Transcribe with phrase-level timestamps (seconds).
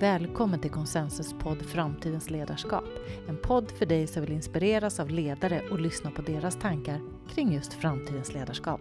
[0.00, 2.84] Välkommen till Konsensus podd Framtidens ledarskap.
[3.28, 7.52] En podd för dig som vill inspireras av ledare och lyssna på deras tankar kring
[7.52, 8.80] just framtidens ledarskap.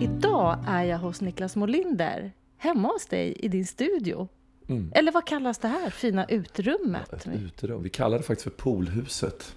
[0.00, 4.28] Idag är jag hos Niklas Molinder, hemma hos dig i din studio.
[4.68, 4.92] Mm.
[4.94, 7.12] Eller vad kallas det här fina utrummet?
[7.12, 7.82] Ett uterum.
[7.82, 9.54] Vi kallar det faktiskt för poolhuset.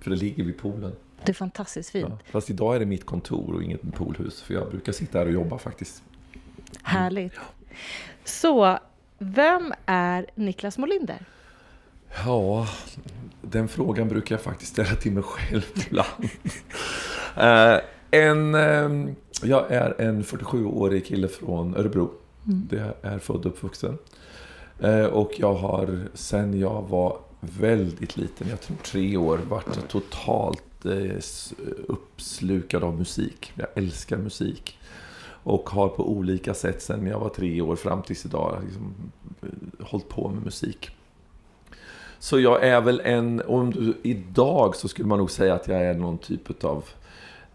[0.00, 0.92] För det ligger vid poolen.
[1.24, 2.08] Det är fantastiskt fint.
[2.08, 4.42] Ja, fast idag är det mitt kontor och inget poolhus.
[4.42, 6.02] För jag brukar sitta här och jobba faktiskt.
[6.82, 7.32] Härligt.
[7.34, 7.42] Ja.
[8.24, 8.78] Så,
[9.18, 11.18] vem är Niklas Molinder?
[12.24, 12.68] Ja,
[13.42, 16.24] den frågan brukar jag faktiskt ställa till mig själv ibland.
[17.36, 17.80] uh,
[18.10, 22.10] en, uh, jag är en 47-årig kille från Örebro.
[22.46, 22.68] Mm.
[22.70, 23.98] Jag är född och uppvuxen.
[24.84, 30.62] Uh, och jag har sen jag var väldigt liten, jag tror tre år, varit totalt
[30.84, 31.16] Eh,
[31.88, 33.52] uppslukad av musik.
[33.54, 34.78] Jag älskar musik.
[35.42, 38.94] Och har på olika sätt sedan jag var tre år fram tills idag liksom,
[39.42, 40.90] eh, hållit på med musik.
[42.18, 45.82] Så jag är väl en, om du, idag så skulle man nog säga att jag
[45.82, 46.84] är någon typ av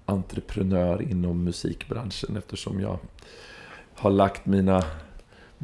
[0.06, 3.00] entreprenör inom musikbranschen eftersom jag
[3.96, 4.84] har lagt mina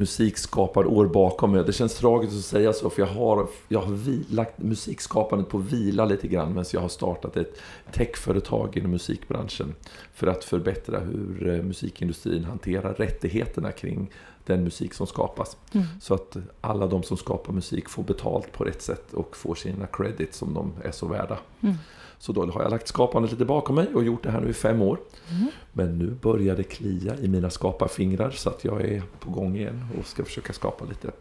[0.01, 1.63] musikskaparår bakom mig.
[1.63, 5.57] Det känns tragiskt att säga så, för jag har, jag har vi, lagt musikskapandet på
[5.57, 7.57] vila lite grann medan jag har startat ett
[7.91, 9.75] techföretag inom musikbranschen
[10.13, 14.11] för att förbättra hur eh, musikindustrin hanterar rättigheterna kring
[14.45, 15.57] den musik som skapas.
[15.71, 15.85] Mm.
[16.01, 19.87] Så att alla de som skapar musik får betalt på rätt sätt och får sina
[19.87, 21.37] credits som de är så värda.
[21.61, 21.75] Mm.
[22.21, 24.53] Så då har jag lagt skapandet lite bakom mig och gjort det här nu i
[24.53, 24.99] fem år.
[25.29, 25.47] Mm.
[25.71, 29.87] Men nu börjar det klia i mina skaparfingrar så att jag är på gång igen
[29.99, 31.11] och ska försöka skapa lite.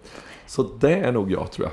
[0.46, 1.72] Så det är nog jag tror jag.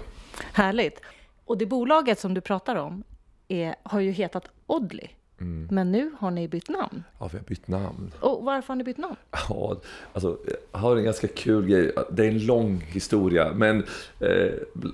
[0.53, 1.01] Härligt.
[1.45, 3.03] Och det bolaget som du pratar om
[3.47, 5.07] är, har ju hetat Oddly.
[5.41, 5.67] Mm.
[5.71, 7.03] Men nu har ni bytt namn.
[7.19, 8.13] Ja, vi har bytt namn.
[8.19, 9.15] Och varför har ni bytt namn?
[9.49, 9.77] Ja,
[10.13, 10.37] alltså,
[10.71, 11.91] jag har en ganska kul grej.
[12.11, 13.83] Det är en lång historia, men
[14.19, 14.51] eh,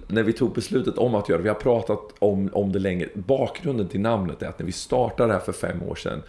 [0.08, 3.08] när vi tog beslutet om att göra det, vi har pratat om, om det länge.
[3.14, 6.22] Bakgrunden till namnet är att när vi startade det här för fem år sedan,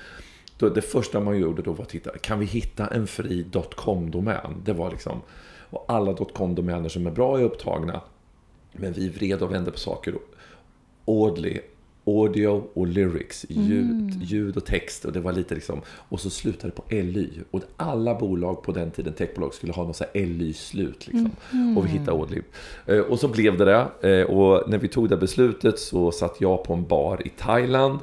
[0.58, 3.46] då, det första man gjorde då var att titta, kan vi hitta en fri
[3.76, 4.62] .com-domän?
[4.64, 5.20] Det var liksom,
[5.70, 8.00] och alla .com-domäner som är bra är upptagna.
[8.72, 10.14] Men vi vred och vände på saker.
[11.06, 11.60] Audley
[12.06, 14.20] audio och lyrics, ljud, mm.
[14.22, 15.04] ljud och text.
[15.04, 17.30] Och det var lite liksom, och så slutade det på LY.
[17.50, 21.06] Och alla bolag på den tiden, techbolag, skulle ha något så LY-slut.
[21.06, 21.30] Liksom.
[21.52, 21.78] Mm.
[21.78, 22.42] Och vi hittade.
[22.86, 24.20] Eh, och så blev det det.
[24.20, 27.98] Eh, och när vi tog det beslutet så satt jag på en bar i Thailand.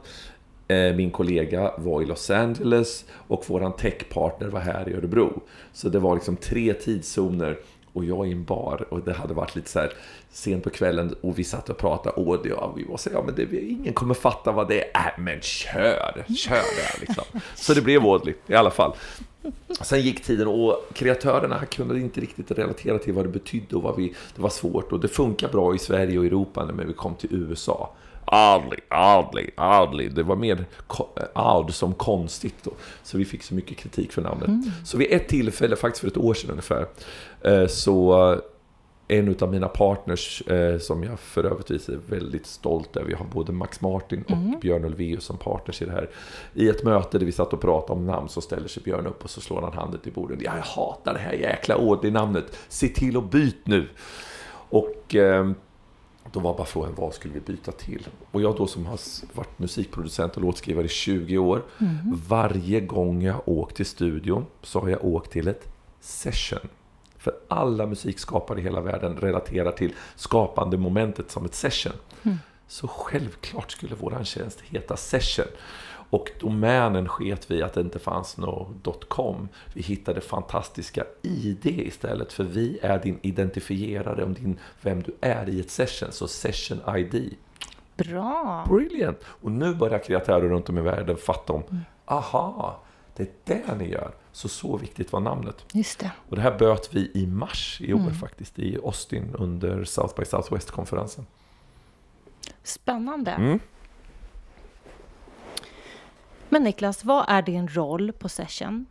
[0.67, 5.41] Eh, min kollega var i Los Angeles och våran techpartner var här i Örebro.
[5.73, 7.57] Så det var liksom tre tidszoner
[7.93, 9.93] och jag i en bar och det hade varit lite så här
[10.29, 13.23] sent på kvällen och vi satt och pratade och det, och vi var så ja
[13.25, 17.23] men det, ingen kommer fatta vad det är, äh, men kör, kör det liksom.
[17.55, 18.93] Så det blev Audley i alla fall.
[19.81, 23.95] Sen gick tiden och kreatörerna kunde inte riktigt relatera till vad det betydde och vad
[23.95, 27.15] vi, det var svårt och det funkar bra i Sverige och Europa när vi kom
[27.15, 27.93] till USA.
[28.25, 30.09] Adley, Adley, Adley.
[30.09, 30.65] Det var mer
[31.33, 32.71] Aud som konstigt då.
[33.03, 34.47] Så vi fick så mycket kritik för namnet.
[34.47, 34.71] Mm.
[34.85, 36.87] Så vid ett tillfälle, faktiskt för ett år sedan ungefär,
[37.67, 38.41] så
[39.11, 43.11] en av mina partners eh, som jag för övrigt är väldigt stolt över.
[43.11, 44.59] Jag har både Max Martin och mm.
[44.59, 46.09] Björn Ulvaeus som partners i det här.
[46.53, 49.23] I ett möte där vi satt och pratade om namn så ställer sig Björn upp
[49.23, 50.39] och så slår han handen i bordet.
[50.41, 52.57] Ja, jag hatar det här jäkla Audi-namnet.
[52.67, 53.87] Se till att byta nu.
[54.69, 55.51] Och eh,
[56.31, 58.07] då var bara frågan, vad skulle vi byta till?
[58.31, 58.99] Och jag då som har
[59.33, 61.61] varit musikproducent och låtskrivare i 20 år.
[61.79, 61.93] Mm.
[62.27, 65.67] Varje gång jag åkt till studion så har jag åkt till ett
[65.99, 66.69] session.
[67.21, 71.93] För alla musikskapare i hela världen relaterar till skapande momentet som ett session.
[72.23, 72.37] Mm.
[72.67, 75.45] Så självklart skulle våran tjänst heta Session.
[76.09, 79.49] Och domänen sket vi att det inte fanns något .com.
[79.73, 85.49] Vi hittade fantastiska ID istället, för vi är din identifierare om din, vem du är
[85.49, 87.35] i ett session, så Session ID.
[87.95, 88.65] Bra!
[88.69, 89.19] Brilliant!
[89.23, 91.81] Och nu börjar kreatörer runt om i världen fatta om, mm.
[92.05, 92.79] aha,
[93.15, 94.11] det är det ni gör.
[94.31, 95.65] Så så viktigt var namnet.
[95.73, 96.11] Just det.
[96.29, 98.13] Och det här böt vi i mars i år mm.
[98.13, 101.25] faktiskt, i Austin under South by Southwest-konferensen.
[102.63, 103.31] Spännande.
[103.31, 103.59] Mm.
[106.49, 108.85] Men Niklas, vad är din roll på Session?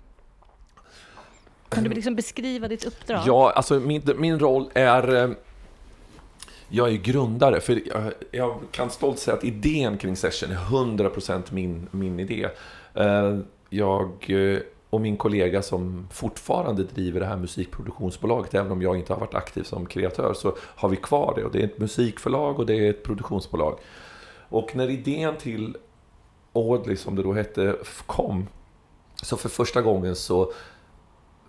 [1.69, 3.23] Kan du liksom beskriva ditt uppdrag?
[3.27, 5.15] Ja, alltså min, min roll är...
[5.15, 5.31] Eh,
[6.73, 11.43] jag är grundare, för jag, jag kan stolt säga att idén kring Session är 100%
[11.51, 12.49] min, min idé.
[12.95, 13.39] Eh,
[13.71, 14.59] jag eh,
[14.91, 19.35] och min kollega som fortfarande driver det här musikproduktionsbolaget, även om jag inte har varit
[19.35, 21.45] aktiv som kreatör, så har vi kvar det.
[21.45, 23.79] Och det är ett musikförlag och det är ett produktionsbolag.
[24.49, 25.77] Och när idén till
[26.53, 27.77] Audley, som det då hette,
[28.07, 28.47] kom,
[29.23, 30.53] så för första gången så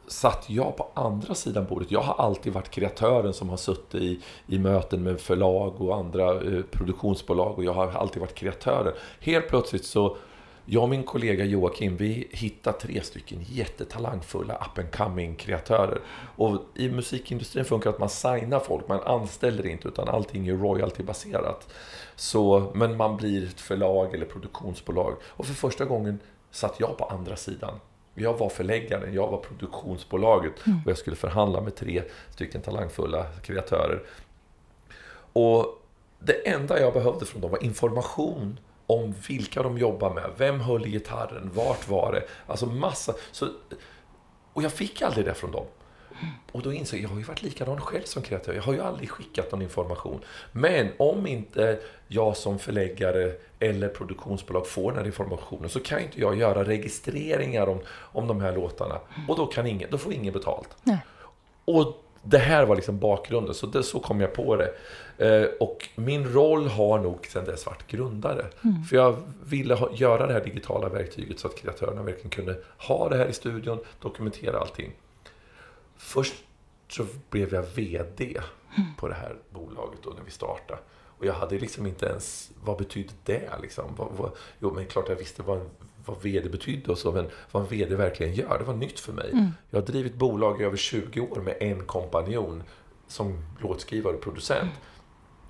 [0.08, 1.92] satt jag på andra sidan bordet.
[1.92, 6.42] Jag har alltid varit kreatören som har suttit i, i möten med förlag och andra
[6.42, 8.94] eh, produktionsbolag och jag har alltid varit kreatören.
[9.20, 10.18] Helt plötsligt så
[10.66, 16.02] jag och min kollega Joakim, vi hittade tre stycken jättetalangfulla up and coming kreatörer.
[16.36, 20.54] Och i musikindustrin funkar det att man signar folk, man anställer inte, utan allting är
[20.54, 21.74] royaltybaserat.
[22.16, 25.16] Så, men man blir ett förlag eller produktionsbolag.
[25.24, 26.20] Och för första gången
[26.52, 27.80] satt jag på andra sidan.
[28.14, 30.80] Jag var förläggaren, jag var produktionsbolaget mm.
[30.86, 34.04] och jag skulle förhandla med tre stycken talangfulla kreatörer.
[35.34, 35.82] Och
[36.20, 38.60] det enda jag behövde från dem var information
[38.92, 40.30] om vilka de jobbar med.
[40.38, 41.52] Vem höll i gitarren?
[41.54, 42.24] Vart var det?
[42.48, 43.14] Alltså massa.
[43.32, 43.48] Så,
[44.54, 45.66] och jag fick aldrig det från dem.
[46.52, 48.54] Och då insåg jag, jag har ju varit likadan själv som kreatör.
[48.54, 50.22] Jag har ju aldrig skickat någon information.
[50.52, 56.22] Men om inte jag som förläggare eller produktionsbolag får den här informationen så kan inte
[56.22, 59.00] jag göra registreringar om, om de här låtarna.
[59.28, 60.70] Och då, kan ingen, då får ingen betalt.
[60.84, 61.00] Nej.
[61.66, 64.74] Och det här var liksom bakgrunden, så det, så kom jag på det.
[65.22, 68.46] Eh, och min roll har nog sedan dess varit grundare.
[68.64, 68.84] Mm.
[68.84, 69.16] För jag
[69.46, 73.28] ville ha, göra det här digitala verktyget så att kreatörerna verkligen kunde ha det här
[73.28, 74.92] i studion, dokumentera allting.
[75.98, 76.34] Först
[76.88, 78.42] så blev jag VD
[78.78, 78.90] mm.
[78.98, 80.80] på det här bolaget då när vi startade.
[80.92, 83.86] Och jag hade liksom inte ens, vad betydde det liksom?
[83.98, 85.70] Vad, vad, jo men klart jag visste vad
[86.06, 89.14] vad VD betydde och så, men vad en VD verkligen gör, det var nytt för
[89.14, 89.32] mig.
[89.32, 89.50] Mm.
[89.70, 92.64] Jag har drivit bolag i över 20 år med en kompanjon
[93.08, 94.62] som låtskrivare och producent.
[94.62, 94.76] Mm.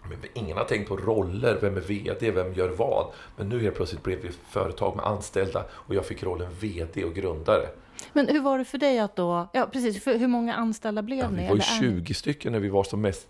[0.09, 3.07] Men ingen har tänkt på roller, vem är VD, vem gör vad?
[3.37, 7.13] Men nu helt plötsligt blev vi företag med anställda och jag fick rollen VD och
[7.13, 7.67] grundare.
[8.13, 11.19] Men hur var det för dig att då, ja precis, för hur många anställda blev
[11.19, 11.41] ja, ni?
[11.41, 13.27] Vi var ju 20 stycken när vi var som mest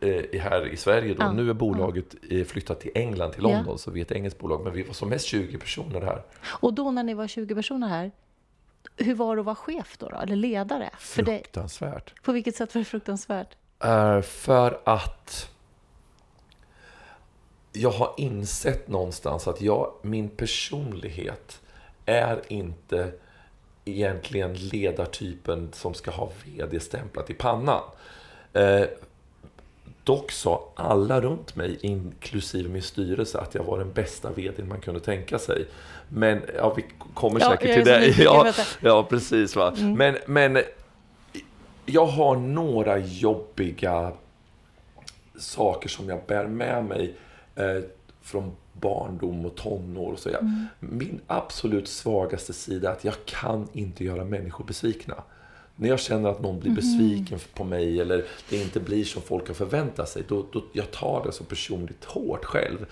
[0.00, 1.22] eh, här i Sverige då.
[1.22, 1.32] Ja.
[1.32, 2.44] Nu är bolaget ja.
[2.44, 3.78] flyttat till England, till London, ja.
[3.78, 4.64] så vi är ett engelskt bolag.
[4.64, 6.22] Men vi var som mest 20 personer här.
[6.44, 8.10] Och då när ni var 20 personer här,
[8.96, 10.90] hur var det att vara chef då, då eller ledare?
[10.98, 12.10] Fruktansvärt.
[12.10, 13.56] För På vilket sätt var det fruktansvärt?
[13.84, 15.51] Uh, för att
[17.72, 21.60] jag har insett någonstans att jag, min personlighet
[22.06, 23.12] är inte
[23.84, 27.82] egentligen ledartypen som ska ha VD-stämplat i pannan.
[28.52, 28.84] Eh,
[30.04, 34.80] dock sa alla runt mig, inklusive min styrelse, att jag var den bästa VD man
[34.80, 35.66] kunde tänka sig.
[36.08, 36.84] Men, ja, vi
[37.14, 38.18] kommer ja, säkert till det.
[38.18, 39.56] Ja, ja, precis.
[39.56, 39.74] Va?
[39.78, 39.94] Mm.
[39.94, 40.62] Men, men
[41.86, 44.12] jag har några jobbiga
[45.38, 47.14] saker som jag bär med mig
[47.54, 47.82] eh,
[48.20, 50.12] från barndom och tonår.
[50.12, 50.28] Och så.
[50.28, 50.66] Jag, mm.
[50.80, 55.14] Min absolut svagaste sida är att jag kan inte göra människor besvikna.
[55.76, 57.40] När jag känner att någon blir besviken mm.
[57.54, 61.24] på mig eller det inte blir som folk har förväntat sig, då, då jag tar
[61.24, 62.86] det så personligt hårt själv.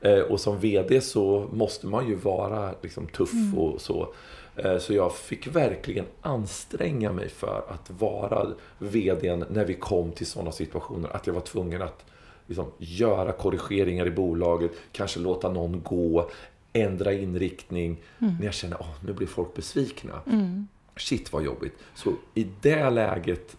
[0.00, 3.58] Eh, och som VD så måste man ju vara liksom, tuff mm.
[3.58, 4.14] och så.
[4.56, 8.46] Eh, så jag fick verkligen anstränga mig för att vara
[8.78, 11.16] VD när vi kom till sådana situationer.
[11.16, 12.04] Att jag var tvungen att
[12.46, 16.30] liksom, göra korrigeringar i bolaget, kanske låta någon gå,
[16.72, 18.02] ändra inriktning.
[18.18, 18.34] Mm.
[18.38, 20.20] När jag känner att nu blir folk besvikna.
[20.26, 20.68] Mm.
[20.96, 21.78] Shit vad jobbigt.
[21.94, 23.56] Så i det läget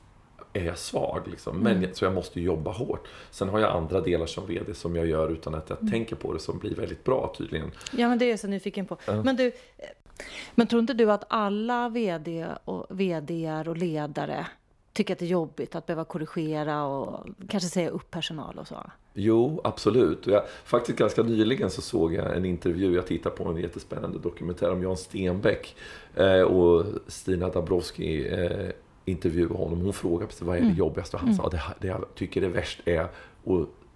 [0.53, 1.27] är jag svag.
[1.27, 1.57] Liksom.
[1.57, 1.93] Men, mm.
[1.93, 3.07] Så jag måste jobba hårt.
[3.31, 5.91] Sen har jag andra delar som VD som jag gör utan att jag mm.
[5.91, 7.71] tänker på det som blir väldigt bra tydligen.
[7.91, 8.97] Ja, men det är jag så nyfiken på.
[9.07, 9.21] Mm.
[9.21, 9.51] Men du,
[10.55, 14.47] men tror inte du att alla VD och VDR och ledare
[14.95, 18.91] tycker att det är jobbigt att behöva korrigera och kanske säga upp personal och så?
[19.13, 20.27] Jo, absolut.
[20.27, 24.72] Jag, faktiskt ganska nyligen så såg jag en intervju, jag tittade på en jättespännande dokumentär
[24.72, 25.75] om Jan Stenbeck
[26.15, 28.69] eh, och Stina Dabrowski eh,
[29.05, 29.81] intervjuade honom.
[29.81, 30.77] Hon frågade vad är det mm.
[30.77, 31.38] jobbigaste och han mm.
[31.38, 33.12] sa det, det jag tycker är värst är att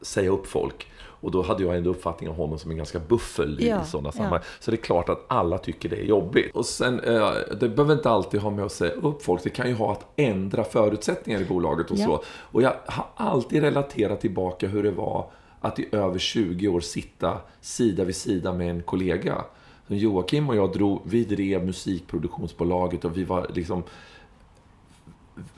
[0.02, 0.88] säga upp folk.
[1.22, 4.12] Och då hade jag en uppfattning om honom som en ganska buffel i ja, sådana
[4.12, 4.40] sammanhang.
[4.44, 4.48] Ja.
[4.60, 6.56] Så det är klart att alla tycker det är jobbigt.
[6.56, 9.44] Och sen, eh, det behöver inte alltid ha med att säga upp folk.
[9.44, 12.06] Det kan ju ha att ändra förutsättningar i bolaget och ja.
[12.06, 12.24] så.
[12.28, 17.38] Och jag har alltid relaterat tillbaka hur det var att i över 20 år sitta
[17.62, 19.44] sida vid sida med en kollega.
[19.88, 23.84] Joakim och jag drog, vi drev musikproduktionsbolaget och vi var liksom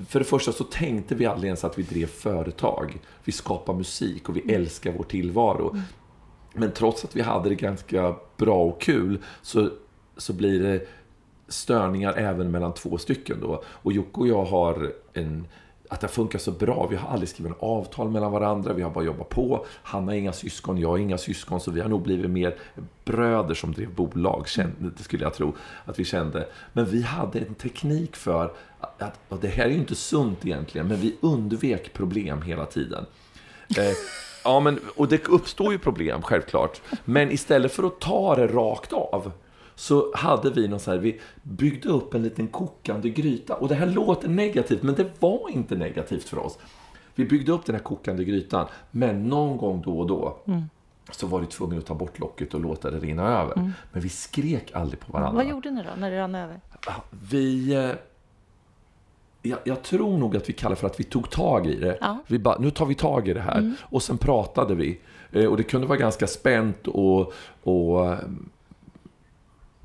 [0.08, 3.00] för det första så tänkte vi aldrig ens att vi drev företag.
[3.24, 4.56] Vi skapar musik och vi mm.
[4.56, 5.70] älskar vår tillvaro.
[5.70, 5.82] Mm.
[6.54, 9.70] Men trots att vi hade det ganska bra och kul så,
[10.18, 10.88] så blir det
[11.48, 13.64] störningar även mellan två stycken då.
[13.66, 15.48] Och Jocke och jag har en
[15.92, 16.88] att det funkar så bra.
[16.88, 19.66] Vi har aldrig skrivit en avtal mellan varandra, vi har bara jobbat på.
[19.84, 22.56] Han har inga syskon, jag har inga syskon, så vi har nog blivit mer
[23.06, 24.46] bröder som drev bolag,
[24.78, 25.56] det skulle jag tro
[25.86, 26.48] att vi kände.
[26.74, 30.88] Men vi hade en teknik för att, och det här är ju inte sunt egentligen,
[30.88, 33.06] men vi undvek problem hela tiden.
[33.78, 33.94] Eh,
[34.44, 36.82] ja, men, och det uppstår ju problem, självklart.
[37.06, 39.32] Men istället för att ta det rakt av,
[39.82, 43.56] så hade vi någon så här, vi byggde upp en liten kokande gryta.
[43.56, 46.58] Och det här låter negativt, men det var inte negativt för oss.
[47.16, 50.64] Vi byggde upp den här kokande grytan, men någon gång då och då Mm.
[51.12, 53.56] så var det tvungen att ta bort locket och låta det rinna över.
[53.92, 55.30] Men vi skrek aldrig på varandra.
[55.42, 55.46] Mm.
[55.46, 56.60] Vad gjorde ni då, när det rann över?
[57.30, 57.74] Vi...
[57.76, 57.92] eh,
[59.42, 61.98] Jag, jag tror nog att vi kallar för att vi tog tag i det.
[62.02, 62.08] Ja.
[62.08, 62.20] Mm.
[62.28, 63.74] Vi bara, nu tar vi tag i det här.
[63.82, 65.00] Och sen pratade vi.
[65.32, 67.34] Eh, Och det kunde vara ganska spänt och...
[67.64, 68.18] och eh,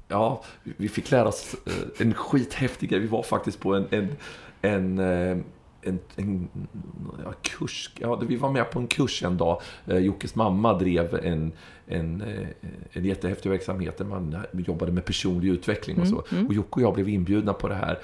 [0.09, 3.01] ja, vi fick lära oss eh, en skithäftig grej.
[3.01, 3.87] Vi var faktiskt på en...
[3.91, 4.17] en,
[4.63, 5.39] en eh,
[5.83, 6.49] en, en
[7.25, 9.63] ja, kurs, ja, vi var med på en kurs en dag.
[9.87, 11.53] Eh, Jockes mamma drev en,
[11.87, 12.25] en,
[12.93, 16.25] en jättehäftig verksamhet där man jobbade med personlig utveckling och så.
[16.47, 17.99] Och Jocke och jag blev inbjudna på det här.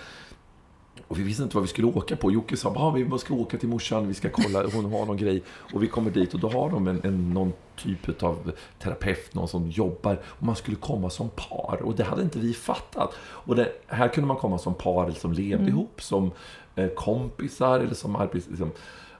[1.12, 2.32] Och vi visste inte vad vi skulle åka på.
[2.32, 5.42] Jocke sa vi ska åka till morsan, vi ska kolla, hon har någon grej.
[5.46, 9.48] Och vi kommer dit och då har de en, en, någon typ av terapeut, någon
[9.48, 10.20] som jobbar.
[10.24, 11.82] Och man skulle komma som par.
[11.82, 13.14] Och det hade inte vi fattat.
[13.20, 16.30] Och det, här kunde man komma som par som levde ihop, som
[16.74, 18.46] eh, kompisar eller som arbets...
[18.48, 18.70] Liksom.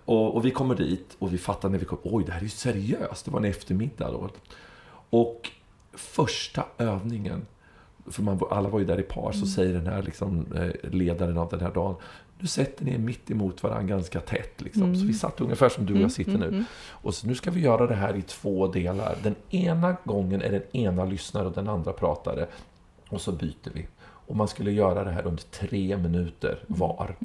[0.04, 2.44] Och, och vi kommer dit och vi fattar när vi kommer, oj det här är
[2.44, 3.24] ju seriöst.
[3.24, 4.28] Det var en eftermiddag då.
[5.10, 5.50] Och
[5.92, 7.46] första övningen,
[8.06, 11.38] för man, alla var ju där i par, så säger den här liksom, eh, ledaren
[11.38, 11.94] av den här dagen,
[12.38, 14.60] nu sätter ni er mitt emot varandra ganska tätt.
[14.60, 14.96] Liksom.
[14.96, 16.64] Så vi satt ungefär som du och jag sitter nu.
[16.90, 19.16] Och så, nu ska vi göra det här i två delar.
[19.22, 22.46] Den ena gången är den ena lyssnare och den andra pratare.
[23.08, 23.86] Och så byter vi.
[24.02, 27.16] Och man skulle göra det här under tre minuter var.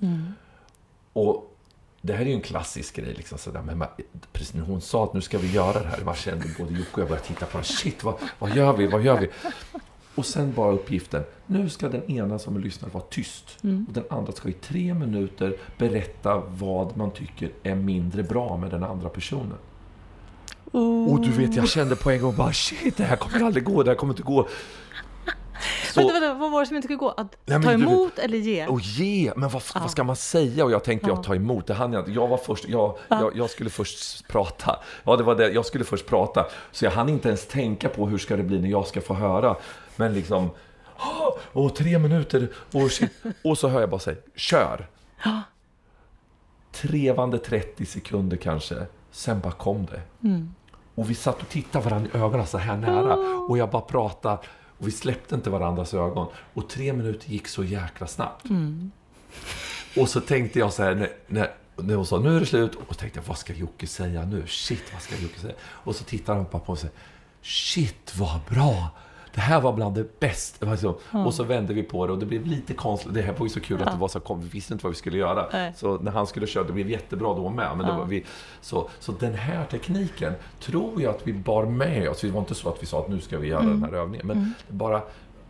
[1.14, 1.54] Och
[2.02, 3.14] det här är ju en klassisk grej.
[3.14, 3.88] Liksom, sådär, men man,
[4.32, 6.94] precis när hon sa att nu ska vi göra det här, man kände både Jocke
[6.94, 7.64] och jag började titta på varandra.
[7.64, 8.88] Shit, vad, vad gör vi?
[8.88, 9.30] Vad gör vi?
[10.18, 11.24] Och sen bara uppgiften.
[11.46, 13.58] Nu ska den ena som lyssnar vara tyst.
[13.62, 18.72] Och den andra ska i tre minuter berätta vad man tycker är mindre bra med
[18.72, 19.58] den andra personen.
[21.10, 23.84] Och du vet, jag kände på en gång bara shit, det här kommer aldrig gå,
[23.84, 24.48] det här kommer inte gå.
[25.94, 27.10] Så- Vänta, vänta, vad var det som inte skulle gå?
[27.10, 28.68] Att Nej, ta du- emot eller ge?
[28.68, 30.66] Och ge, men vad, vad ska man säga?
[30.66, 32.10] Och jag tänkte jag ta emot, det hann jag.
[32.10, 34.76] Jag var först, jag, jag, jag skulle först prata.
[35.04, 36.46] Ja, det var det, jag skulle först prata.
[36.72, 39.14] Så jag hann inte ens tänka på hur ska det bli när jag ska få
[39.14, 39.56] höra.
[39.98, 40.50] Men liksom,
[41.00, 43.12] åh, åh, tre minuter, åh, shit.
[43.44, 44.88] Och så hör jag bara säga, kör!
[46.72, 50.02] Trevande 30 sekunder kanske, sen bara kom det.
[50.96, 53.16] Och vi satt och tittade varandra i ögonen så här nära.
[53.50, 54.38] Och jag bara pratade.
[54.80, 56.28] Och vi släppte inte varandras ögon.
[56.54, 58.46] Och tre minuter gick så jäkla snabbt.
[59.98, 62.76] Och så tänkte jag så här, när, när, när hon sa nu är det slut.
[62.76, 64.48] Och tänkte jag, vad ska Jocke säga nu?
[64.48, 65.54] Shit, vad ska Jocke säga?
[65.62, 66.96] Och så tittar han på mig och säger,
[67.42, 68.90] shit vad bra!
[69.38, 70.66] Det här var bland det bästa.
[70.66, 73.14] Det var så- Och så vände vi på det och det blev lite konstigt.
[73.14, 74.42] Det här var ju så kul att det var så kom.
[74.42, 75.46] Vi visste inte vad vi skulle göra.
[75.54, 75.74] Nej.
[75.76, 77.78] Så när han skulle köra, det blev jättebra då med.
[77.78, 78.26] Men var vi,
[78.62, 82.22] så, så den här tekniken tror jag att vi bar med oss.
[82.22, 84.28] Det var inte så att vi sa att nu ska vi göra den här övningen.
[84.28, 85.02] Men bara,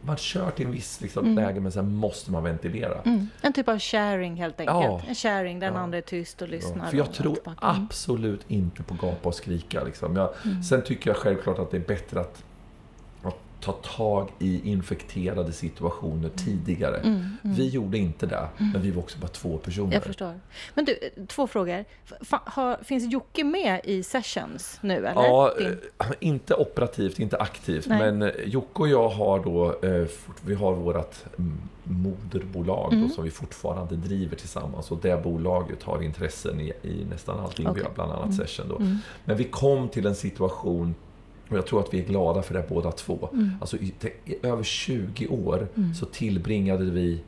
[0.02, 3.02] man kör till en viss liksom, läge men sen måste man ventilera.
[3.06, 3.28] Mm.
[3.42, 4.84] En typ av sharing helt enkelt.
[4.84, 5.02] Ja.
[5.08, 6.86] En sharing den andra är tyst och Ja, lyssnar.
[6.90, 7.38] för jag tror.
[7.46, 7.58] Mm.
[7.62, 9.84] absolut inte på gapa och skrika.
[9.84, 10.16] Liksom.
[10.16, 10.30] Jag,
[10.70, 12.44] Sen tycker jag självklart att det är bättre att
[13.62, 17.26] ta tag i infekterade situationer tidigare.
[17.42, 19.94] Vi gjorde inte det, men vi var också bara två personer.
[19.94, 20.40] Jag förstår.
[20.74, 21.86] Men du, två frågor.
[22.20, 25.22] Fa- har, finns Jocke med i sessions nu eller?
[25.24, 25.68] Ja, Din-
[26.00, 27.88] eh, inte operativt, inte aktivt.
[27.88, 28.00] Nej.
[28.00, 30.08] Men eh, Jocke och jag har då, eh,
[30.46, 31.16] vi har vårt
[31.84, 33.08] moderbolag Mm.
[33.08, 34.92] då, som vi fortfarande driver tillsammans.
[34.92, 37.84] Och det bolaget har intressen i, i nästan allting vi Okej.
[37.84, 38.38] gör, bland annat Mm.
[38.38, 38.68] Session.
[38.70, 38.82] Då.
[39.26, 40.96] Men vi kom till en situation
[41.50, 43.30] och jag tror att vi är glada för det båda två.
[43.34, 43.52] Mm.
[43.62, 43.94] Alltså i,
[44.26, 45.68] i över 20 år
[46.00, 47.22] så tillbringade vi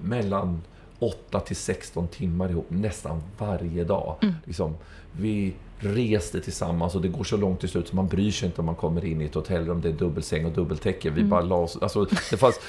[0.00, 0.62] mellan
[0.98, 4.16] 8 till 16 timmar ihop nästan varje dag.
[4.22, 4.34] Mm.
[4.44, 4.76] Liksom,
[5.12, 8.60] vi reste tillsammans och det går så långt till slut så man bryr sig inte
[8.60, 11.08] om man kommer in i ett hotellrum, det är dubbelsäng och dubbeltäcke.
[11.08, 11.22] Mm.
[11.22, 12.60] Vi bara la oss, alltså, det fanns,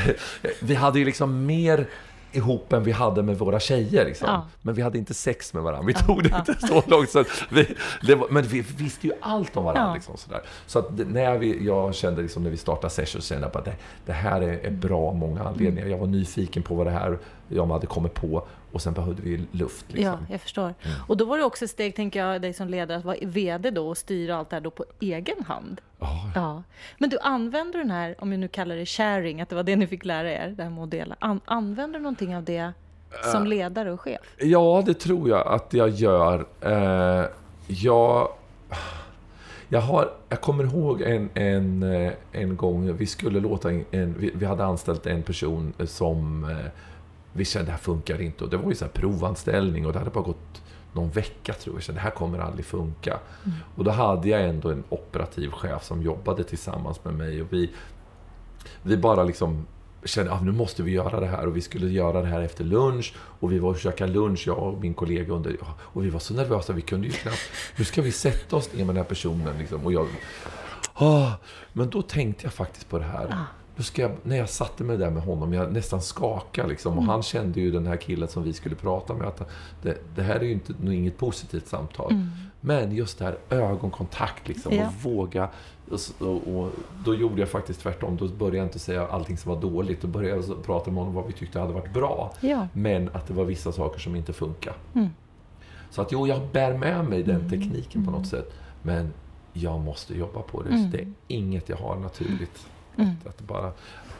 [0.60, 1.88] vi hade ju liksom mer
[2.32, 4.04] ihop än vi hade med våra tjejer.
[4.04, 4.28] Liksom.
[4.28, 4.46] Ja.
[4.62, 5.86] Men vi hade inte sex med varandra.
[5.86, 7.10] Vi tog det inte så långt.
[7.10, 9.90] Så att vi, var, men vi visste ju allt om varandra.
[9.90, 9.94] Ja.
[9.94, 10.42] Liksom, sådär.
[10.66, 13.76] Så att när vi, jag kände liksom, när vi startade Session, kände jag bara det,
[14.06, 15.88] det här är, är bra av många anledningar.
[15.88, 19.44] Jag var nyfiken på vad det här jag hade kommit på och sen behövde vi
[19.52, 19.84] luft.
[19.88, 20.04] Liksom.
[20.04, 20.74] Ja, jag förstår.
[21.06, 23.70] Och då var det också ett steg, tänker jag, dig som ledare att vara VD
[23.70, 25.80] då och styra allt det här då på egen hand.
[26.02, 26.62] Ja, Ja.
[26.98, 29.76] Men du, använder den här, om jag nu kallar det sharing, att det var det
[29.76, 31.16] ni fick lära er, det här med att dela.
[31.18, 32.72] An, använder du någonting av det
[33.32, 34.20] som ledare och chef?
[34.38, 36.46] Ja, det tror jag att jag gör.
[36.60, 37.26] Eh,
[37.66, 38.28] jag,
[39.68, 44.14] jag, har, jag kommer ihåg en, en, eh, en gång, vi skulle låta en, en
[44.18, 46.56] vi, vi hade anställt en person som eh,
[47.32, 48.44] vi kände, det här funkar inte.
[48.44, 50.62] Och det var ju så här provanställning och det hade bara gått
[50.92, 51.94] någon vecka tror jag.
[51.94, 53.18] Det här kommer aldrig funka.
[53.76, 57.42] Och då hade jag ändå en operativ chef som jobbade tillsammans med mig.
[57.42, 57.70] Och vi
[58.82, 59.66] vi bara liksom
[60.04, 61.46] kände att ah, nu måste vi göra det här.
[61.46, 63.14] Och vi skulle göra det här efter lunch.
[63.16, 66.34] Och vi var och käka lunch, jag och min kollega under, och vi var så
[66.34, 69.58] nervösa, vi kunde ju knappt, nu ska vi sätta oss ner med den här personen
[69.58, 70.06] liksom, och jag,
[70.94, 71.32] oh,
[71.72, 73.44] men då tänkte jag faktiskt på det här.
[73.76, 76.92] Då ska jag, när jag satte mig där med honom, jag nästan skakade liksom.
[76.92, 77.08] Och mm.
[77.08, 79.50] han kände ju den här killen som vi skulle prata med att
[79.82, 82.12] det, det här är ju inte, inget positivt samtal.
[82.12, 82.28] Mm.
[82.60, 84.86] Men just det här ögonkontakt liksom, ja.
[84.86, 85.48] och våga.
[85.90, 86.70] Och, och,
[87.04, 88.16] då gjorde jag faktiskt tvärtom.
[88.16, 90.02] Då började jag inte säga allting som var dåligt.
[90.02, 92.32] Då började jag prata med honom om vad vi tyckte hade varit bra.
[92.40, 92.68] Ja.
[92.72, 94.74] Men att det var vissa saker som inte funkar.
[94.94, 95.08] Mm.
[95.90, 97.50] Så att jo, jag bär med mig den mm.
[97.50, 98.52] tekniken på något sätt.
[98.82, 99.12] Men
[99.52, 100.68] jag måste jobba på det.
[100.68, 100.90] Mm.
[100.90, 102.66] det är inget jag har naturligt.
[102.96, 103.10] Mm.
[103.20, 103.72] Att, att, bara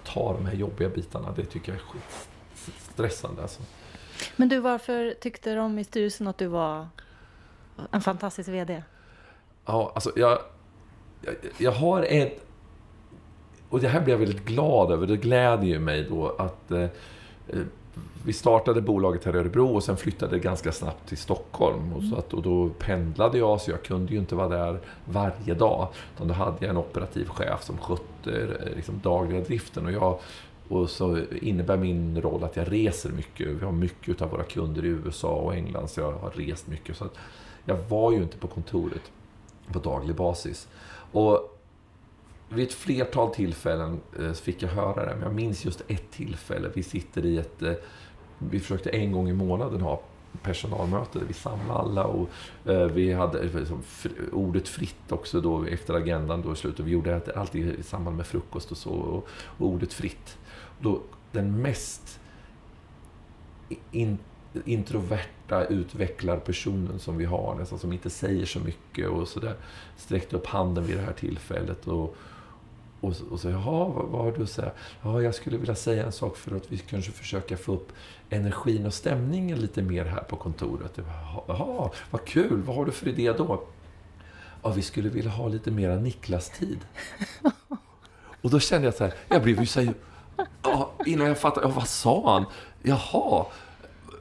[0.05, 3.43] ta de här jobbiga bitarna, det tycker jag är skitstressande.
[3.43, 3.63] Alltså.
[4.37, 6.89] Men du, varför tyckte de i styrelsen att du var
[7.91, 8.83] en fantastisk VD?
[9.65, 10.39] Ja, alltså jag,
[11.21, 12.47] jag, jag har ett...
[13.69, 15.07] Och det här blir jag väldigt glad över.
[15.07, 16.89] Det gläder ju mig då att eh,
[18.25, 21.93] vi startade bolaget här i Örebro och sen flyttade ganska snabbt till Stockholm.
[21.93, 25.55] Och, så att, och då pendlade jag, så jag kunde ju inte vara där varje
[25.55, 25.89] dag.
[26.15, 29.87] Utan då hade jag en operativ chef som skötte eh, liksom, dagliga driften.
[29.87, 30.19] Och, jag,
[30.69, 33.49] och så innebär min roll att jag reser mycket.
[33.49, 36.97] Vi har mycket av våra kunder i USA och England, så jag har rest mycket.
[36.97, 37.15] Så att
[37.65, 39.03] jag var ju inte på kontoret
[39.73, 40.69] på daglig basis.
[41.13, 41.59] Och
[42.55, 46.71] vid ett flertal tillfällen eh, fick jag höra det, men jag minns just ett tillfälle.
[46.75, 47.63] Vi sitter i ett...
[47.63, 47.73] Eh,
[48.39, 50.03] vi försökte en gång i månaden ha
[50.43, 52.29] personalmöte där vi samlade alla och
[52.65, 53.83] eh, vi hade liksom,
[54.33, 56.87] ordet fritt också då efter agendan då i slutet.
[56.87, 59.29] Vi gjorde det alltid i samband med frukost och så och,
[59.59, 60.39] och ordet fritt.
[60.81, 61.01] Då,
[61.33, 62.21] den mest
[63.91, 64.19] in,
[64.65, 69.55] introverta utvecklarpersonen som vi har, nästan som inte säger så mycket och sådär,
[69.97, 72.17] sträckte upp handen vid det här tillfället och,
[73.03, 74.71] och, och så, jaha, vad, vad har du att säga?
[75.03, 77.93] Ja, jag skulle vilja säga en sak för att vi kanske försöka få upp
[78.31, 80.99] energin och stämningen lite mer här på kontoret.
[81.47, 83.63] Jaha, vad kul, vad har du för idé då?
[84.63, 86.79] Ja, vi skulle vilja ha lite mera Niklas-tid.
[88.43, 89.95] Och då kände jag så här, jag blev ju så här,
[90.63, 92.45] ja, innan jag fattade, ja, vad sa han?
[92.83, 93.47] Jaha,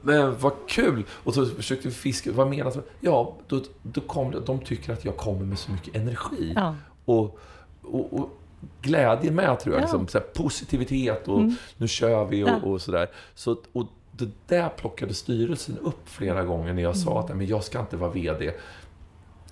[0.02, 1.04] men vad kul!
[1.10, 2.84] Och så försökte vi fiska, vad menas med?
[3.00, 6.52] Ja, då, då kom, de tycker att jag kommer med så mycket energi.
[6.56, 6.76] Ja.
[7.04, 7.38] Och,
[7.82, 8.38] och, och,
[8.82, 9.80] glädje med, tror jag.
[9.80, 9.84] Ja.
[9.84, 11.54] Liksom, så positivitet och mm.
[11.76, 12.56] nu kör vi och, ja.
[12.56, 13.10] och sådär.
[13.34, 17.04] Så, och det där plockade styrelsen upp flera gånger när jag mm.
[17.04, 18.52] sa att men jag ska inte vara VD.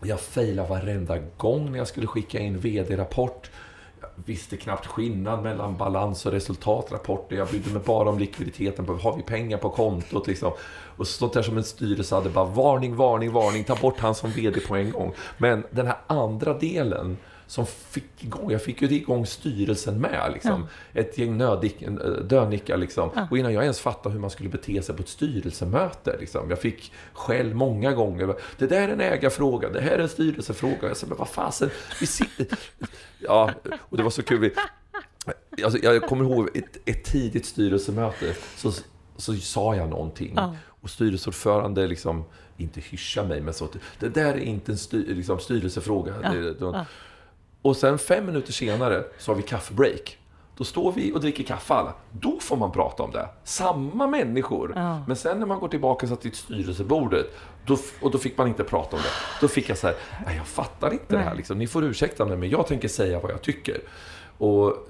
[0.03, 3.51] Jag failade varenda gång när jag skulle skicka in VD-rapport.
[4.01, 7.37] Jag visste knappt skillnad mellan balans och resultatrapporter.
[7.37, 8.89] Jag brydde mig bara om likviditeten.
[8.89, 10.27] Har vi pengar på kontot?
[10.27, 10.53] Liksom.
[10.97, 13.65] Och sånt där som en styrelse hade bara varning, varning, varning.
[13.65, 15.13] Ta bort han som VD på en gång.
[15.39, 17.17] Men den här andra delen
[17.51, 20.31] som fick igång, jag fick ju igång styrelsen med.
[20.33, 20.69] Liksom.
[20.93, 21.01] Ja.
[21.01, 21.39] Ett gäng
[22.29, 23.11] dönickar liksom.
[23.15, 23.27] Ja.
[23.31, 26.17] Och innan jag ens fattade hur man skulle bete sig på ett styrelsemöte.
[26.21, 26.51] Liksom.
[26.51, 28.35] Jag fick skäll många gånger.
[28.59, 30.89] Det där är en ägarfråga, det här är en styrelsefråga.
[30.89, 32.47] Jag sa, men vad fasen, vi sitter...
[33.19, 34.51] Ja, och det var så kul.
[35.65, 38.73] Alltså, jag kommer ihåg ett, ett tidigt styrelsemöte, så,
[39.17, 40.33] så sa jag någonting.
[40.37, 40.57] Ja.
[40.67, 42.25] Och styrelseordförande liksom,
[42.57, 46.15] inte hyscha mig, men så det där är inte en styr, liksom, styrelsefråga.
[46.23, 46.33] Ja.
[46.33, 46.87] Det, det,
[47.63, 50.19] och sen fem minuter senare så har vi kaffebreak.
[50.57, 51.95] Då står vi och dricker kaffe alla.
[52.13, 53.29] Då får man prata om det.
[53.45, 54.73] Samma människor.
[54.77, 55.03] Ja.
[55.07, 57.27] Men sen när man går tillbaka så till styrelsebordet
[57.67, 59.09] då, och då fick man inte prata om det.
[59.41, 59.97] Då fick jag så här,
[60.27, 61.19] nej jag fattar inte Nej.
[61.19, 61.59] det här liksom.
[61.59, 63.81] Ni får ursäkta mig men jag tänker säga vad jag tycker.
[64.39, 64.89] Och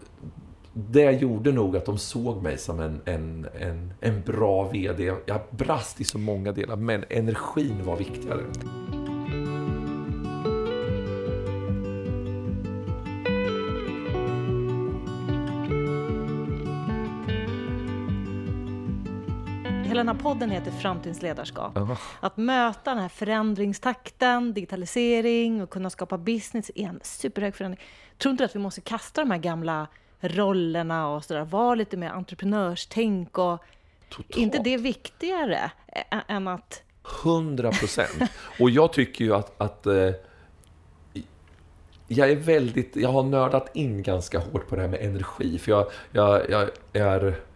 [0.73, 5.15] det gjorde nog att de såg mig som en, en, en, en bra VD.
[5.27, 8.43] Jag brast i så många delar men energin var viktigare.
[20.01, 21.79] Den här podden heter Framtidens ledarskap.
[22.21, 27.85] Att möta den här förändringstakten, digitalisering och kunna skapa business är en superhög förändring.
[28.19, 29.87] Tror inte att vi måste kasta de här gamla
[30.21, 33.65] rollerna och sådär, vara lite mer entreprenörstänk och
[34.09, 34.37] Totalt.
[34.37, 35.71] inte det viktigare
[36.29, 36.83] än att...
[37.23, 38.31] Hundra procent.
[38.61, 40.11] Och jag tycker ju att, att eh,
[42.09, 45.59] jag är väldigt, jag har nördat in ganska hårt på det här med energi.
[45.59, 47.50] För jag, jag, jag är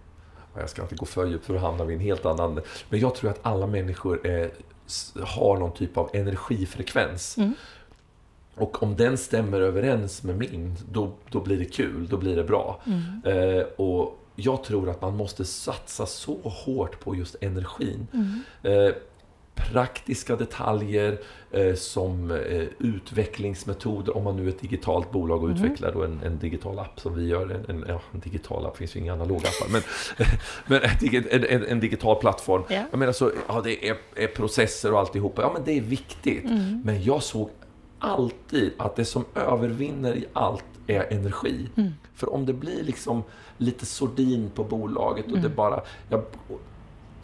[0.61, 2.61] jag ska inte gå för djupt för då hamnar vi i en helt annan...
[2.89, 4.51] Men jag tror att alla människor är,
[5.21, 7.37] har någon typ av energifrekvens.
[7.37, 7.55] Mm.
[8.55, 12.45] Och om den stämmer överens med min, då, då blir det kul, då blir det
[12.45, 12.81] bra.
[12.87, 13.59] Mm.
[13.59, 18.07] Eh, och jag tror att man måste satsa så hårt på just energin.
[18.13, 18.43] Mm.
[18.63, 18.95] Eh,
[19.55, 21.19] praktiska detaljer
[21.51, 25.65] eh, som eh, utvecklingsmetoder, om man nu är ett digitalt bolag och mm.
[25.65, 27.51] utvecklar då en, en, digital app som vi gör.
[27.51, 29.83] En, en, ja, en digital app, finns ju inga analoga appar, men,
[31.31, 32.63] men en, en, digital plattform.
[32.71, 32.85] Yeah.
[32.91, 36.45] Jag menar så, ja det är, är, processer och alltihopa, ja men det är viktigt.
[36.45, 36.83] Mm.
[36.85, 37.51] Men jag såg
[37.99, 41.69] alltid att det som övervinner i allt är energi.
[41.77, 41.93] Mm.
[42.15, 43.23] För om det blir liksom
[43.59, 45.43] lite sordin på bolaget och mm.
[45.43, 45.81] det bara...
[46.09, 46.23] Jag,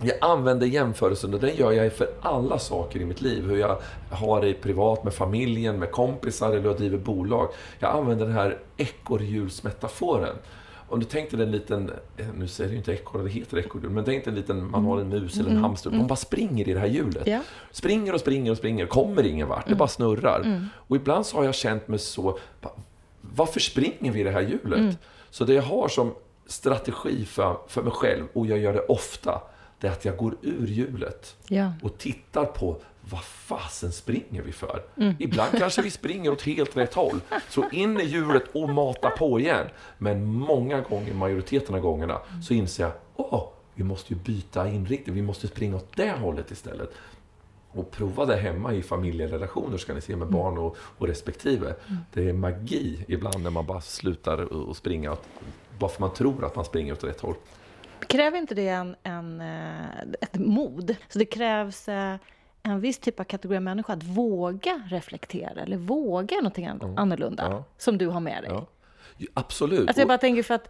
[0.03, 3.45] jag använder jämförelsen och den gör jag för alla saker i mitt liv.
[3.45, 3.79] Hur jag
[4.11, 7.49] har det privat, med familjen, med kompisar eller jag driver bolag.
[7.79, 10.37] Jag använder den här ekorrhjulsmetaforen.
[10.89, 11.91] Om du tänkte dig en liten,
[12.35, 15.01] nu säger det inte ekorre, det heter ekorrhjul, men tänk dig en liten, man har
[15.01, 15.63] en mus eller en mm.
[15.63, 17.29] hamster, de bara springer i det här hjulet.
[17.29, 17.43] Yeah.
[17.71, 19.79] Springer och springer och springer, kommer ingen vart, det mm.
[19.79, 20.41] bara snurrar.
[20.41, 20.67] Mm.
[20.75, 22.39] Och ibland så har jag känt mig så,
[23.21, 24.79] varför springer vi i det här hjulet?
[24.79, 24.95] Mm.
[25.31, 26.15] Så det jag har som
[26.47, 29.41] strategi för, för mig själv, och jag gör det ofta,
[29.81, 31.73] det är att jag går ur hjulet ja.
[31.83, 34.83] och tittar på vad fasen springer vi för?
[34.97, 35.15] Mm.
[35.19, 37.21] Ibland kanske vi springer åt helt rätt håll.
[37.49, 39.67] Så in i hjulet och mata på igen.
[39.99, 45.15] Men många gånger, majoriteten av gångerna, så inser jag, åh, vi måste ju byta inriktning.
[45.15, 46.91] Vi måste springa åt det hållet istället.
[47.73, 51.67] Och prova det hemma i familjerelationer, ska ni se, med barn och, och respektive.
[51.67, 51.99] Mm.
[52.13, 55.17] Det är magi ibland när man bara slutar att springa,
[55.79, 57.35] bara för man tror att man springer åt rätt håll.
[58.07, 60.97] Kräver inte det en, en, eh, ett mod?
[61.09, 62.17] Så det krävs eh,
[62.63, 67.65] en viss typ av kategori människa att våga reflektera eller våga någonting annorlunda ja.
[67.79, 68.51] som du har med dig.
[68.53, 68.67] Ja.
[69.35, 69.89] Absolut.
[69.89, 70.69] Alltså jag bara tänker för att,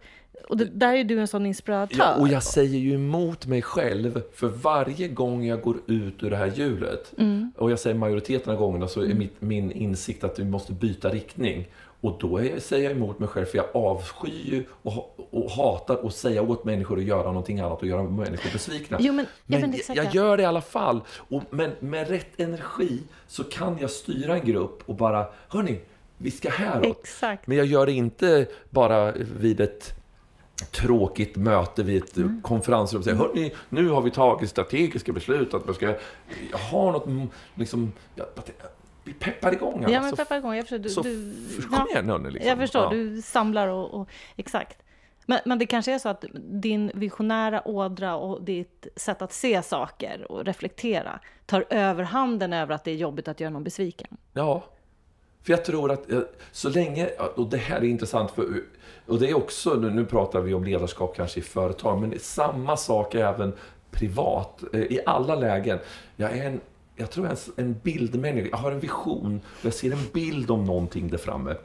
[0.49, 1.97] och det, där är du en sån inspiratör.
[1.97, 6.29] Ja, och jag säger ju emot mig själv för varje gång jag går ut ur
[6.29, 7.13] det här hjulet.
[7.17, 7.51] Mm.
[7.57, 9.17] Och jag säger majoriteten av gångerna så är mm.
[9.17, 11.67] mitt, min insikt att vi måste byta riktning.
[12.01, 16.13] Och då är, säger jag emot mig själv, för jag avskyr och, och hatar att
[16.13, 18.97] säga åt människor att göra någonting annat och göra människor besvikna.
[18.99, 21.01] Jo, men, men, men jag gör det i alla fall.
[21.29, 25.79] Och, men med rätt energi så kan jag styra en grupp och bara, hörni,
[26.17, 26.97] vi ska häråt.
[26.99, 27.47] Exakt.
[27.47, 29.93] Men jag gör det inte bara vid ett
[30.71, 32.41] tråkigt möte vid ett mm.
[32.41, 35.95] konferensrum och säger Hörni, nu har vi tagit strategiska beslut att man ska
[36.71, 37.07] ha något,
[37.55, 37.91] liksom,
[39.19, 39.81] peppar igång.
[39.81, 40.55] Ja, men alltså, peppar igång.
[40.55, 40.77] Jag förstår.
[40.77, 42.49] Du, så du, kom igen nu liksom.
[42.49, 42.89] Jag förstår, ja.
[42.89, 44.77] du samlar och, och exakt.
[45.25, 49.61] Men, men, det kanske är så att din visionära ådra och ditt sätt att se
[49.61, 54.17] saker och reflektera tar överhanden över att det är jobbigt att göra någon besviken.
[54.33, 54.63] Ja,
[55.43, 56.19] för jag tror att eh,
[56.51, 58.45] så länge, och det här är intressant, för,
[59.05, 63.15] och det är också, nu pratar vi om ledarskap kanske i företag, men samma sak
[63.15, 63.53] även
[63.91, 65.79] privat, eh, i alla lägen.
[66.15, 66.61] Jag är en
[66.95, 68.47] jag tror jag är en bildmänniska.
[68.51, 69.41] Jag har en vision.
[69.61, 71.55] Jag ser en bild om någonting där framme.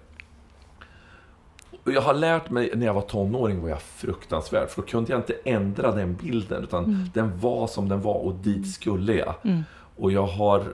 [1.85, 5.12] Och jag har lärt mig, när jag var tonåring var jag fruktansvärd, för då kunde
[5.12, 7.11] jag inte ändra den bilden, utan mm.
[7.15, 9.35] den var som den var och dit skulle jag.
[9.43, 9.62] Mm.
[9.97, 10.73] Och jag har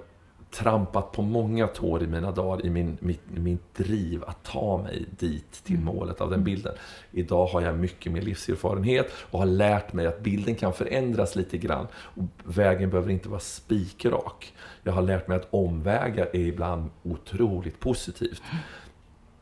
[0.52, 5.06] trampat på många tår i mina dagar i min, mitt, mitt driv att ta mig
[5.18, 5.84] dit till mm.
[5.84, 6.44] målet av den mm.
[6.44, 6.74] bilden.
[7.10, 11.58] Idag har jag mycket mer livserfarenhet och har lärt mig att bilden kan förändras lite
[11.58, 11.86] grann.
[11.94, 14.54] Och vägen behöver inte vara spikrak.
[14.82, 18.42] Jag har lärt mig att omvägar är ibland otroligt positivt.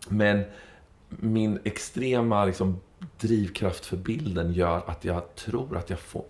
[0.09, 0.44] Men
[1.09, 2.81] min extrema liksom,
[3.20, 6.25] drivkraft för bilden gör att jag tror att jag får,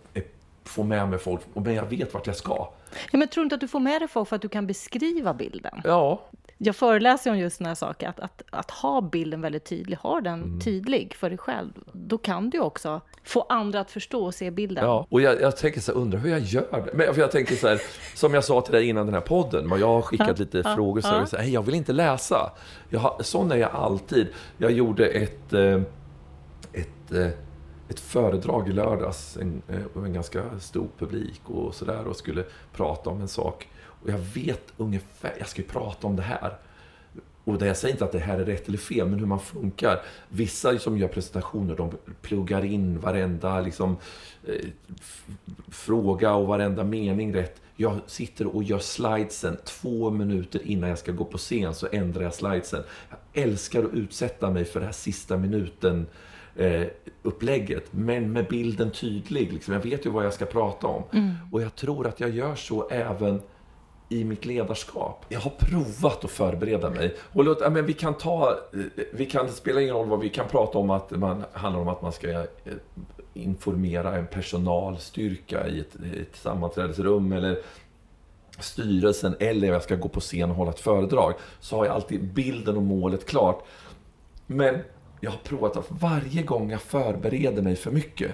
[0.64, 2.68] får med mig folk, men jag vet vart jag ska.
[3.10, 4.66] Ja, men tror du inte att du får med dig folk för att du kan
[4.66, 5.80] beskriva bilden?
[5.84, 6.22] Ja.
[6.62, 10.20] Jag föreläser om just sådana här saker, att, att, att ha bilden väldigt tydlig, ha
[10.20, 10.60] den mm.
[10.60, 11.72] tydlig för dig själv.
[11.92, 14.84] Då kan du också få andra att förstå och se bilden.
[14.84, 16.92] Ja, och jag, jag tänker så här, undrar hur jag gör det?
[16.94, 17.80] Men för jag tänker så här,
[18.14, 21.00] som jag sa till dig innan den här podden, jag har skickat lite ja, frågor,
[21.00, 21.18] så ja.
[21.18, 22.52] jag, så här, jag vill inte läsa.
[22.88, 24.28] Jag har, sån är jag alltid.
[24.58, 25.80] Jag gjorde ett, eh,
[26.72, 27.28] ett eh,
[27.90, 33.10] ett föredrag i lördags, en, eh, en ganska stor publik och sådär och skulle prata
[33.10, 33.68] om en sak.
[33.78, 36.58] Och jag vet ungefär, jag ska ju prata om det här.
[37.44, 39.40] Och det, jag säger inte att det här är rätt eller fel, men hur man
[39.40, 40.02] funkar.
[40.28, 43.96] Vissa som gör presentationer, de pluggar in varenda liksom,
[44.46, 44.66] eh,
[45.68, 47.60] fråga och varenda mening rätt.
[47.76, 52.22] Jag sitter och gör slidesen två minuter innan jag ska gå på scen, så ändrar
[52.22, 52.82] jag slidesen.
[53.08, 56.06] Jag älskar att utsätta mig för den här sista minuten
[56.56, 56.86] eh,
[57.22, 59.52] upplägget, men med bilden tydlig.
[59.52, 59.74] Liksom.
[59.74, 61.02] Jag vet ju vad jag ska prata om.
[61.12, 61.34] Mm.
[61.52, 63.42] Och jag tror att jag gör så även
[64.08, 65.24] i mitt ledarskap.
[65.28, 67.16] Jag har provat att förbereda mig.
[67.20, 70.28] Och låt, men vi kan ta, eh, vi kan, det spelar ingen roll vad vi
[70.28, 72.44] kan prata om att man handlar om att man ska eh,
[73.34, 77.58] informera en personalstyrka i ett, ett sammanträdesrum eller
[78.58, 81.34] styrelsen eller jag ska gå på scen och hålla ett föredrag.
[81.60, 83.64] Så har jag alltid bilden och målet klart.
[84.46, 84.78] Men
[85.20, 88.30] jag har provat att varje gång jag förbereder mig för mycket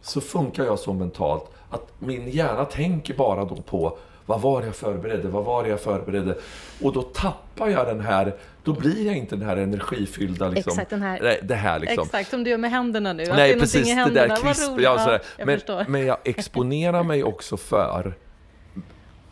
[0.00, 4.66] så funkar jag så mentalt att min hjärna tänker bara då på vad var det
[4.66, 5.28] jag förberedde?
[5.28, 6.34] Vad var det jag förberedde?
[6.82, 10.70] Och då tappar jag den här, då blir jag inte den här energifyllda liksom.
[10.70, 12.02] Exakt, den här, det här liksom.
[12.04, 13.26] Exakt, som du gör med händerna nu.
[13.26, 13.94] Nej, det precis.
[13.94, 15.20] Det där krisp, ja, sådär.
[15.38, 15.84] jag men, förstår.
[15.88, 18.14] men jag exponerar mig också för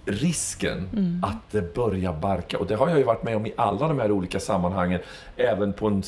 [0.05, 1.25] risken Mm.
[1.25, 2.59] att det börjar barka.
[2.59, 5.01] Och det har jag ju varit med om i alla de här olika sammanhangen.
[5.37, 6.03] Även på en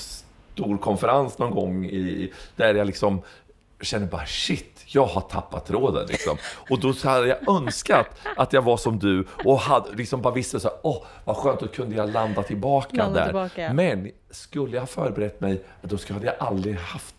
[0.59, 3.23] stor konferens någon gång i, där jag liksom
[3.81, 6.37] känner bara shit, jag har tappat tråden liksom.
[6.71, 10.61] Och då hade jag önskat att jag var som du och hade, liksom bara visste
[10.61, 13.27] så här, åh vad skönt, då kunde jag landa tillbaka Landa där.
[13.27, 13.73] tillbaka.
[13.73, 17.15] Men skulle jag ha förberett mig, då skulle hade jag aldrig haft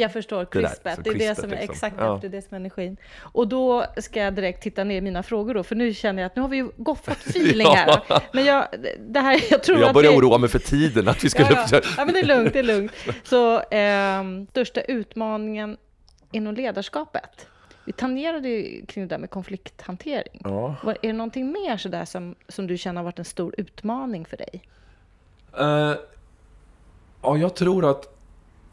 [0.00, 1.52] Jag förstår, Det där, så Det, är det som är liksom.
[1.52, 2.18] exakt Ja.
[2.20, 2.96] det är det som är energin.
[3.20, 6.26] Och då ska jag direkt titta ner i mina frågor då, för nu känner jag
[6.26, 8.02] att nu har vi ju gått fått feeling här.
[8.32, 8.66] Men jag,
[8.98, 11.48] det här, jag tror Jag att börjar vi, oroa mig för tiden, att vi skulle...
[11.54, 11.80] Ja, ja.
[11.96, 12.92] ja, men det är lugnt, det är lugnt.
[13.24, 15.76] Så ehm, största utmaningen
[16.32, 17.46] inom ledarskapet?
[17.84, 20.40] Vi tangerade ju kring det där med konflikthantering.
[20.44, 20.74] Ja.
[20.82, 24.24] Var, är det någonting mer sådär som, som du känner har varit en stor utmaning
[24.24, 24.62] för dig?
[25.58, 25.94] Eh,
[27.22, 28.17] ja, jag tror att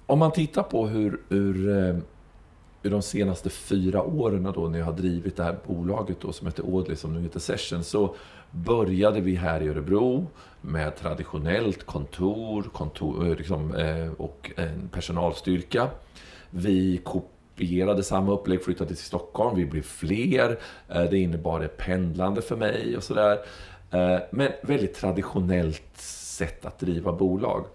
[0.05, 1.95] om man tittar på hur, hur, eh,
[2.81, 6.47] hur de senaste fyra åren då, när jag har drivit det här bolaget då, som
[6.47, 8.15] heter Audley, som nu heter Session, så
[8.51, 10.27] började vi här i Örebro
[10.61, 15.89] med traditionellt kontor, kontor eh, liksom, eh, och en personalstyrka.
[16.49, 20.59] Vi kopierade samma upplägg, flyttade till Stockholm, vi blev fler.
[20.87, 23.39] Det innebar ett pendlande för mig och sådär.
[24.31, 27.65] Men väldigt traditionellt sätt att driva bolag.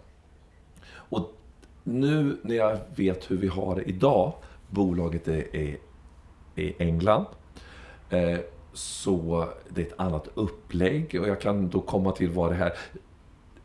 [0.93, 1.39] Och
[1.90, 4.33] nu när jag vet hur vi har det idag,
[4.68, 5.76] bolaget är, är,
[6.57, 7.26] är England,
[8.11, 8.38] eh,
[8.72, 12.72] så det är ett annat upplägg och jag kan då komma till vad det här...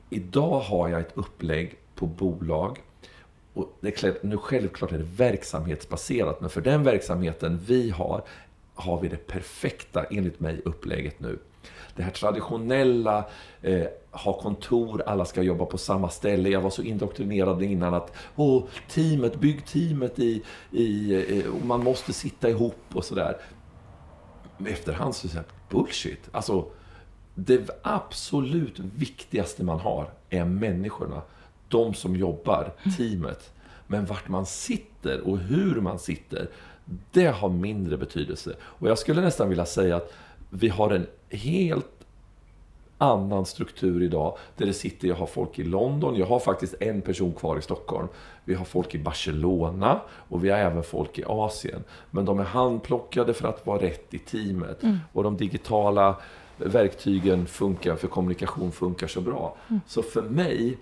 [0.10, 2.82] Idag har jag ett upplägg på bolag
[3.54, 8.24] och det är klart, nu självklart är det verksamhetsbaserat, men för den verksamheten vi har,
[8.76, 11.40] har vi det perfekta, enligt mig, upplägget nu.
[11.96, 13.26] Det här traditionella,
[13.62, 16.50] eh, ha kontor, alla ska jobba på samma ställe.
[16.50, 21.84] Jag var så indoktrinerad innan att Åh, teamet, bygg teamet i, i eh, och man
[21.84, 23.38] måste sitta ihop och sådär.
[24.58, 26.30] Men efterhand så säger jag, bullshit.
[26.32, 26.66] Alltså,
[27.36, 31.22] det absolut viktigaste man har är människorna.
[31.68, 33.52] De som jobbar, teamet.
[33.88, 36.50] Men vart man sitter och hur man sitter,
[37.12, 38.56] det har mindre betydelse.
[38.62, 40.14] Och jag skulle nästan vilja säga att
[40.50, 41.88] vi har en helt
[42.98, 44.38] annan struktur idag.
[44.58, 47.62] Där det sitter, jag har folk i London, jag har faktiskt en person kvar i
[47.62, 48.08] Stockholm.
[48.46, 51.84] Vi har folk i Barcelona och vi har även folk i Asien.
[52.12, 54.82] Men de är handplockade för att vara rätt i teamet.
[55.14, 56.16] Och de digitala
[56.58, 59.56] verktygen funkar, för kommunikation funkar så bra.
[59.88, 60.78] Så för mig,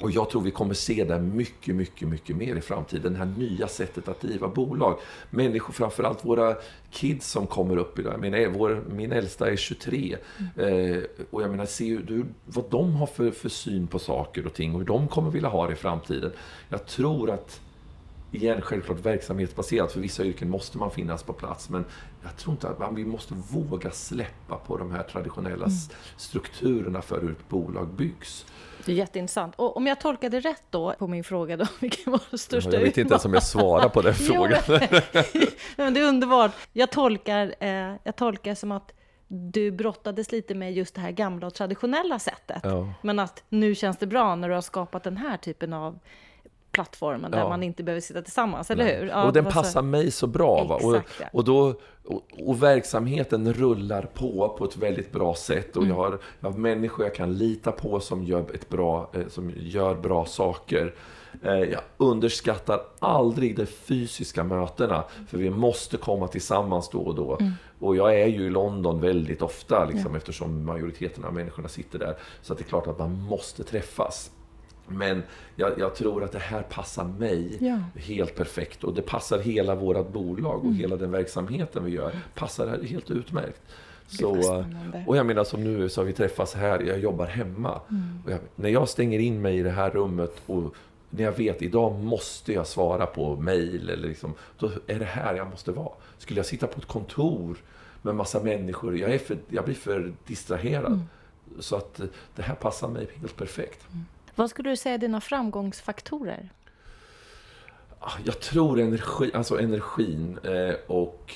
[0.00, 3.12] och jag tror vi kommer se det mycket, mycket, mycket mer i framtiden.
[3.12, 4.98] Det här nya sättet att driva bolag.
[5.30, 6.56] Människor, framförallt våra
[6.90, 8.12] kids som kommer upp idag.
[8.12, 10.16] Jag menar, vår, min äldsta är 23.
[10.56, 10.98] Eh,
[11.30, 14.72] och jag menar, se du, vad de har för, för syn på saker och ting
[14.74, 16.32] och hur de kommer vilja ha det i framtiden.
[16.68, 17.60] Jag tror att
[18.32, 19.92] Igen, självklart verksamhetsbaserat.
[19.92, 21.70] För vissa yrken måste man finnas på plats.
[21.70, 21.84] Men
[22.22, 27.02] jag tror inte att man, vi måste våga släppa på de här traditionella s- strukturerna
[27.02, 28.46] för hur ett bolag byggs.
[28.86, 29.54] Det är jätteintressant.
[29.56, 32.80] Och om jag tolkade rätt då på min fråga då, vilken var den största Jag
[32.80, 34.62] vet inte ens om jag svarar på den Jo, frågan.
[34.68, 35.02] Nej,
[35.76, 36.52] men det är underbart.
[36.72, 38.92] Jag tolkar, eh, jag tolkar som att
[39.28, 42.60] du brottades lite med just det här gamla och traditionella sättet.
[42.62, 42.92] Ja.
[43.02, 45.98] Men att nu känns det bra när du har skapat den här typen av
[46.76, 47.48] plattformen där Ja.
[47.48, 49.06] man inte behöver sitta tillsammans, eller hur?
[49.08, 50.64] Ja, och den var så- passar mig så bra.
[50.64, 50.74] Va?
[50.82, 51.26] Och, Exakt, ja.
[51.32, 55.76] och, då, och, och verksamheten rullar på på ett väldigt bra sätt.
[55.76, 55.96] Och Mm.
[55.96, 59.52] jag, har, jag har människor jag kan lita på som gör, ett bra, eh, som
[59.56, 60.94] gör bra saker.
[61.42, 67.36] Eh, Jag underskattar aldrig de fysiska mötena, för vi måste komma tillsammans då och då.
[67.40, 67.52] Mm.
[67.80, 72.16] Och jag är ju i London väldigt ofta, liksom, eftersom majoriteten av människorna sitter där.
[72.42, 74.30] Så det är klart att man måste träffas.
[74.88, 75.22] Men
[75.56, 77.80] jag, jag tror att det här passar mig Ja.
[78.00, 82.12] helt perfekt och det passar hela vårt bolag och hela den verksamheten vi gör.
[82.34, 83.60] Passar här helt utmärkt.
[84.08, 84.64] Så,
[85.06, 87.80] och jag menar som nu så har vi träffats här, jag jobbar hemma.
[88.24, 90.74] Och jag, när jag stänger in mig i det här rummet och
[91.10, 95.34] när jag vet idag måste jag svara på mail eller liksom, då är det här
[95.34, 95.92] jag måste vara.
[96.18, 97.56] Skulle jag sitta på ett kontor
[98.02, 101.00] med massa människor, jag, är för, jag blir för distraherad.
[101.58, 102.00] Så att
[102.36, 103.86] det här passar mig helt perfekt.
[104.36, 106.52] Vad skulle du säga är dina framgångsfaktorer?
[107.98, 111.34] Ah, jag tror energi, alltså energin eh, och...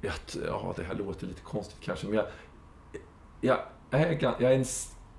[0.00, 2.26] Ja, det här låter lite konstigt kanske, men jag...
[3.40, 3.58] Jag
[3.90, 4.64] är, jag är en,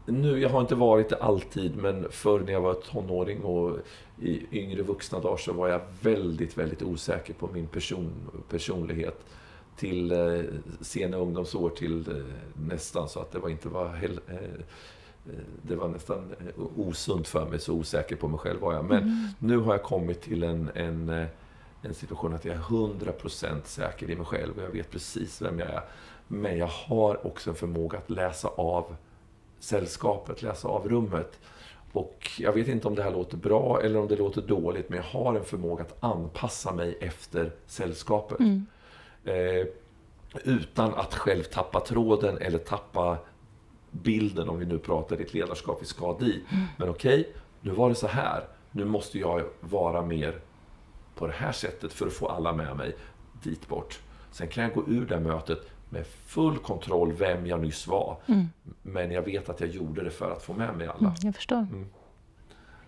[0.05, 3.79] nu, jag har inte varit det alltid, men förr när jag var tonåring och
[4.21, 8.13] i yngre vuxna dagar så var jag väldigt, väldigt osäker på min person,
[8.49, 9.25] personlighet.
[9.77, 10.43] till eh,
[10.81, 14.65] sena ungdomsår till eh, nästan så att det var inte var hel, eh
[15.61, 18.85] det var nästan eh, osunt för mig, så osäker på mig själv var jag.
[18.85, 19.27] Men mm.
[19.39, 21.27] nu har jag kommit till en, en, eh,
[21.81, 25.59] en situation att jag är 100% säker i mig själv och jag vet precis vem
[25.59, 25.81] jag är.
[26.27, 28.95] Men jag har också en förmåga att läsa av
[29.59, 31.39] sällskapet, läsa av rummet.
[31.93, 34.97] Och jag vet inte om det här låter bra eller om det låter dåligt, men
[34.97, 38.39] jag har en förmåga att anpassa mig efter sällskapet.
[38.39, 38.65] Mm.
[39.23, 39.65] Eh,
[40.43, 43.17] utan att själv tappa tråden eller tappa
[43.91, 46.51] bilden, om vi nu pratar ditt ledarskap, vi ska dit.
[46.51, 46.65] Mm.
[46.77, 48.43] Men okej, okay, nu var det så här.
[48.71, 50.39] Nu måste jag vara mer
[51.15, 52.95] på det här sättet för att få alla med mig
[53.43, 53.99] dit bort.
[54.31, 58.17] Sen kan jag gå ur det mötet med full kontroll vem jag nyss var.
[58.25, 58.47] Mm.
[58.81, 61.07] Men jag vet att jag gjorde det för att få med mig alla.
[61.07, 61.57] Mm, jag förstår.
[61.57, 61.87] Mm.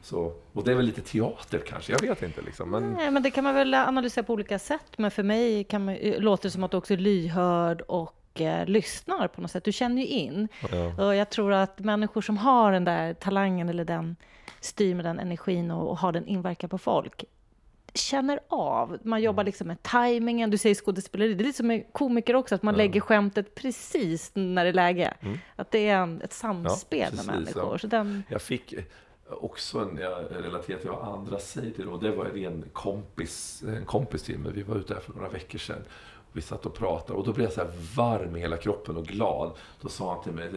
[0.01, 2.41] Så, och det är väl lite teater kanske, jag vet inte.
[2.41, 2.93] Liksom, men...
[2.93, 4.97] Nej, men det kan man väl analysera på olika sätt.
[4.97, 8.65] Men för mig kan man, låter det som att du också är lyhörd och eh,
[8.65, 9.63] lyssnar på något sätt.
[9.63, 10.47] Du känner ju in.
[10.71, 11.05] Ja.
[11.05, 14.15] Och jag tror att människor som har den där talangen eller den
[14.59, 17.25] styr med den energin och, och har den inverkan på folk
[17.93, 18.97] känner av.
[19.03, 19.45] Man jobbar mm.
[19.45, 20.49] liksom med tajmingen.
[20.49, 21.33] Du säger skådespeleri.
[21.33, 22.77] Det är lite som med komiker också, att man ja.
[22.77, 25.13] lägger skämtet precis när det är läge.
[25.19, 25.39] Mm.
[25.55, 27.71] Att det är en, ett samspel ja, precis, med människor.
[27.71, 27.77] Ja.
[27.77, 28.23] Så den...
[28.29, 28.73] Jag fick
[29.29, 33.85] också en, jag relaterar till vad andra säger till det, det var en kompis, en
[33.85, 34.51] kompis till mig.
[34.51, 35.83] Vi var ute här för några veckor sedan.
[36.33, 39.05] Vi satt och pratade och då blev jag så här varm i hela kroppen och
[39.05, 39.51] glad.
[39.81, 40.51] Då sa han till mig,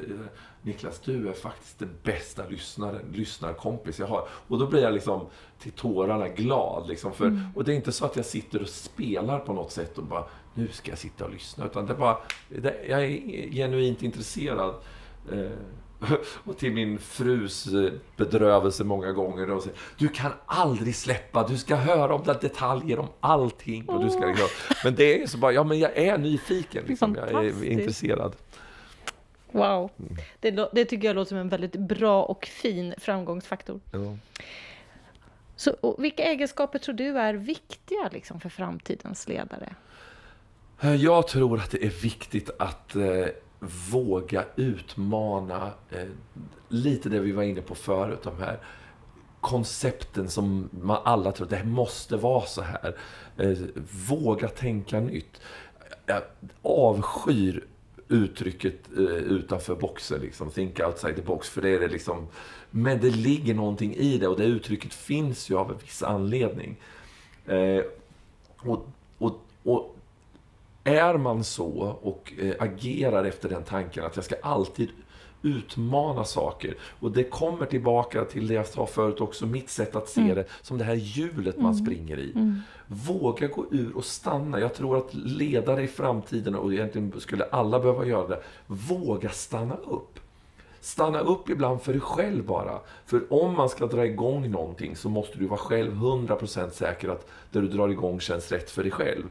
[0.62, 4.28] Niklas du är faktiskt den bästa lyssnaren, lyssnarkompis jag har.
[4.48, 5.26] Och då blir jag liksom
[5.58, 6.88] till tårarna glad.
[6.88, 7.42] Liksom, för, mm.
[7.54, 10.24] Och det är inte så att jag sitter och spelar på något sätt och bara,
[10.54, 11.66] nu ska jag sitta och lyssna.
[11.66, 14.74] Utan det bara, det, jag är genuint intresserad.
[15.32, 15.50] Eh,
[16.44, 19.50] och till min frus eh, bedrövelse många gånger.
[19.50, 23.88] Och säger, du kan aldrig släppa, du ska höra om detaljer om allting.
[23.88, 24.48] Och du ska liksom,
[24.85, 26.85] men det är så bara, ja men jag är nyfiken.
[26.87, 27.14] Liksom.
[27.14, 28.37] Jag är intresserad.
[29.50, 29.90] Wow.
[29.98, 30.16] Mm.
[30.40, 33.80] Det, det, tycker jag låter som en väldigt bra och fin framgångsfaktor.
[33.90, 34.16] Ja.
[35.56, 39.74] Så, vilka egenskaper tror du är viktiga liksom, för framtidens ledare?
[40.80, 43.26] Eh, jag tror att det är viktigt att eh,
[43.90, 46.08] våga utmana eh,
[46.68, 48.22] lite det vi var inne på förut.
[48.22, 48.58] De här
[49.40, 52.96] koncepten som man alla tror, det måste vara så här.
[53.36, 53.58] Eh,
[54.08, 55.40] våga tänka nytt.
[56.06, 56.22] Jag
[56.62, 57.64] avskyr
[58.08, 62.26] uttrycket eh, utanför boxen, liksom, think outside the box, för det är det liksom,
[62.70, 66.76] men det ligger någonting i det och det uttrycket finns ju av en viss anledning.
[67.46, 67.82] Eh,
[68.56, 68.86] och,
[69.18, 69.95] och, och
[70.96, 74.88] är man så och eh, agerar efter den tanken att jag ska alltid
[75.42, 76.74] utmana saker.
[77.00, 80.35] Och det kommer tillbaka till det jag sa förut också, mitt sätt att se mm.
[80.35, 81.85] det som det här hjulet man mm.
[81.85, 82.32] springer i.
[82.35, 82.61] Mm.
[82.87, 84.61] Våga gå ur och stanna.
[84.61, 89.74] Jag tror att ledare i framtiden, och egentligen skulle alla behöva göra det, våga stanna
[89.74, 90.20] upp.
[90.80, 92.80] Stanna upp ibland för dig själv bara.
[93.06, 97.28] För om man ska dra igång någonting så måste du vara själv 100% säker att
[97.50, 99.24] det du drar igång känns rätt för dig själv.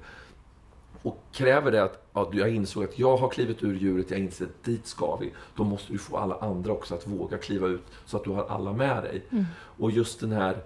[1.05, 4.45] Och kräver det att ja, jag insåg att jag har klivit ur djuret, jag inser
[4.45, 5.33] att dit ska vi.
[5.55, 8.45] Då måste du få alla andra också att våga kliva ut så att du har
[8.45, 9.25] alla med dig.
[9.31, 9.45] Mm.
[9.77, 10.57] Och just den här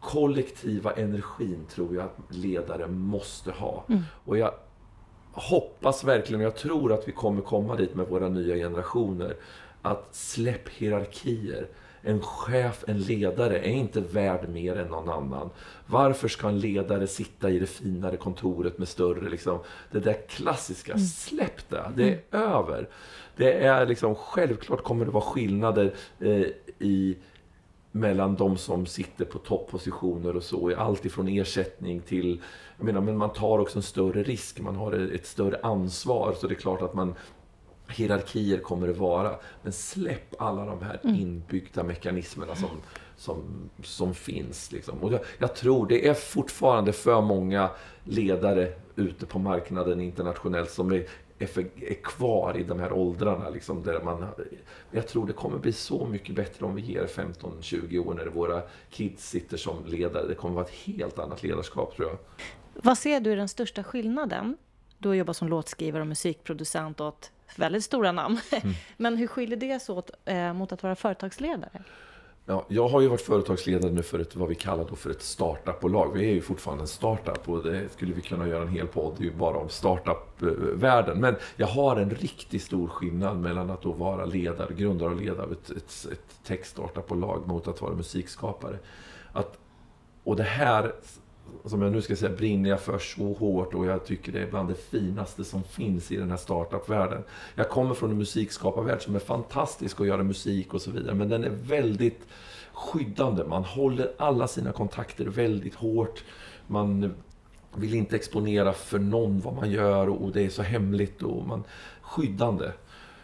[0.00, 3.84] kollektiva energin tror jag att ledare måste ha.
[3.88, 4.02] Mm.
[4.24, 4.54] Och jag
[5.32, 9.36] hoppas verkligen, och jag tror att vi kommer komma dit med våra nya generationer,
[9.82, 11.68] att släpp hierarkier.
[12.06, 15.50] En chef, en ledare, är inte värd mer än någon annan.
[15.86, 19.58] Varför ska en ledare sitta i det finare kontoret med större, liksom,
[19.90, 21.04] det där klassiska, mm.
[21.04, 22.52] släpp det, det är mm.
[22.52, 22.88] över.
[23.36, 26.46] Det är liksom, självklart kommer det vara skillnader eh,
[26.78, 27.16] i
[27.94, 32.40] mellan de som sitter på topppositioner och så, allt ifrån ersättning till,
[32.76, 36.46] jag menar, men man tar också en större risk, man har ett större ansvar, så
[36.46, 37.14] det är klart att man
[37.94, 39.36] hierarkier kommer det vara.
[39.62, 41.16] Men släpp alla de här mm.
[41.16, 42.68] inbyggda mekanismerna som,
[43.16, 44.72] som, som finns.
[44.72, 44.98] Liksom.
[44.98, 47.70] Och jag, jag, tror det är fortfarande för många
[48.04, 51.06] ledare ute på marknaden internationellt som är,
[51.38, 53.50] är, för, är kvar i de här åldrarna.
[53.50, 54.26] Liksom, där man,
[54.90, 58.62] jag tror det kommer bli så mycket bättre om vi ger 15-20 år när våra
[58.90, 60.28] kids sitter som ledare.
[60.28, 62.18] Det kommer vara ett helt annat ledarskap tror jag.
[62.82, 64.56] Vad ser du är den största skillnaden?
[64.98, 68.40] Du har jobbat som låtskrivare och musikproducent åt väldigt stora namn.
[68.62, 68.74] Mm.
[68.96, 71.82] Men hur skiljer det sig åt eh, mot att vara företagsledare?
[72.46, 75.22] Ja, jag har ju varit företagsledare nu för ett, vad vi kallar då för ett
[75.22, 76.12] startupbolag.
[76.12, 79.20] Vi är ju fortfarande en startup och det skulle vi kunna göra en hel podd
[79.20, 81.20] ju bara om startup-världen.
[81.20, 85.42] Men jag har en riktigt stor skillnad mellan att då vara ledare, grundare och ledare
[85.42, 88.78] av ett, ett, ett tech-startupbolag mot att vara musikskapare.
[89.32, 89.58] Att,
[90.24, 90.92] och det här
[91.64, 94.50] som jag nu ska säga, brinner jag för så hårt och jag tycker det är
[94.50, 97.22] bland det finaste som finns i den här startup-världen.
[97.54, 101.28] Jag kommer från en musikskaparvärld som är fantastisk att göra musik och så vidare, men
[101.28, 102.26] den är väldigt
[102.72, 103.44] skyddande.
[103.44, 106.24] Man håller alla sina kontakter väldigt hårt.
[106.66, 107.14] Man
[107.74, 111.64] vill inte exponera för någon vad man gör och det är så hemligt och man
[112.02, 112.72] skyddande.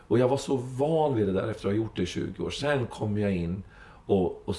[0.08, 2.44] Och jag var så van vid det där efter att ha gjort det i 20
[2.44, 2.50] år.
[2.50, 3.62] Sen kom jag in
[4.06, 4.56] och, och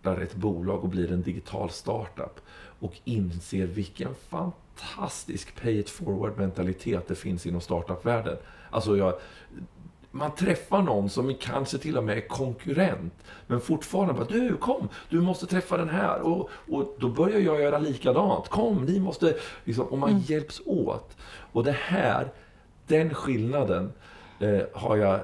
[0.00, 2.40] startar ett bolag och blir en digital startup
[2.80, 8.36] och inser vilken fantastisk pay it forward mentalitet det finns inom startup-världen.
[8.70, 9.14] Alltså jag,
[10.10, 13.14] man träffar någon som kanske till och med är konkurrent,
[13.46, 16.20] men fortfarande bara du kom, du måste träffa den här.
[16.20, 18.48] Och, och då börjar jag göra likadant.
[18.48, 19.36] Kom, ni måste...
[19.64, 20.22] Liksom, och man mm.
[20.22, 21.16] hjälps åt.
[21.52, 22.28] Och det här,
[22.86, 23.92] den skillnaden
[24.40, 25.20] eh, har jag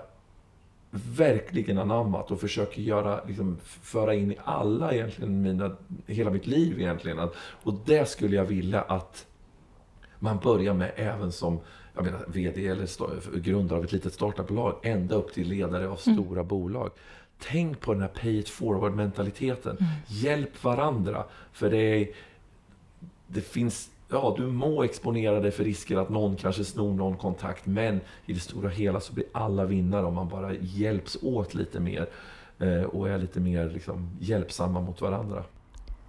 [1.16, 5.76] verkligen anammat och försöker göra, liksom, föra in i alla egentligen, mina,
[6.06, 7.28] hela mitt liv egentligen.
[7.38, 9.26] Och det skulle jag vilja att
[10.18, 11.60] man börjar med även som
[11.94, 16.16] jag menar, VD eller grundare av ett litet startupbolag, ända upp till ledare av mm.
[16.16, 16.48] stora mm.
[16.48, 16.90] bolag.
[17.38, 19.76] Tänk på den här pay it forward-mentaliteten.
[19.76, 19.92] Mm.
[20.06, 21.24] Hjälp varandra.
[21.52, 22.08] För det, är,
[23.26, 27.66] det finns ja, du må exponera dig för risker att någon kanske snor någon kontakt,
[27.66, 31.80] men i det stora hela så blir alla vinnare om man bara hjälps åt lite
[31.80, 32.08] mer
[32.58, 35.44] eh, och är lite mer liksom, hjälpsamma mot varandra.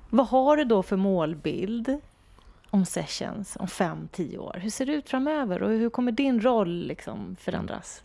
[0.09, 1.99] Vad har du då för målbild
[2.69, 4.59] om Sessions om fem, tio år?
[4.61, 8.03] Hur ser det ut framöver och hur kommer din roll liksom förändras?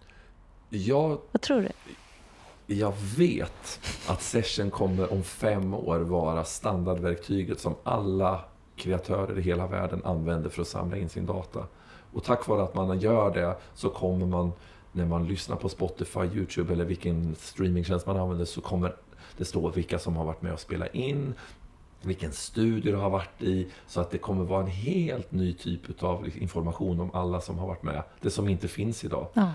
[0.68, 1.68] Jag, Vad tror du?
[2.74, 8.45] Jag vet att Session kommer om fem år vara standardverktyget som alla
[8.76, 11.66] kreatörer i hela världen använder för att samla in sin data.
[12.12, 14.52] Och tack vare att man gör det så kommer man,
[14.92, 18.96] när man lyssnar på Spotify, YouTube eller vilken streamingtjänst man använder, så kommer
[19.36, 21.34] det stå vilka som har varit med och spelat in,
[22.02, 26.02] vilken studie du har varit i, så att det kommer vara en helt ny typ
[26.02, 28.02] av information om alla som har varit med.
[28.20, 29.26] Det som inte finns idag.
[29.34, 29.50] Ja.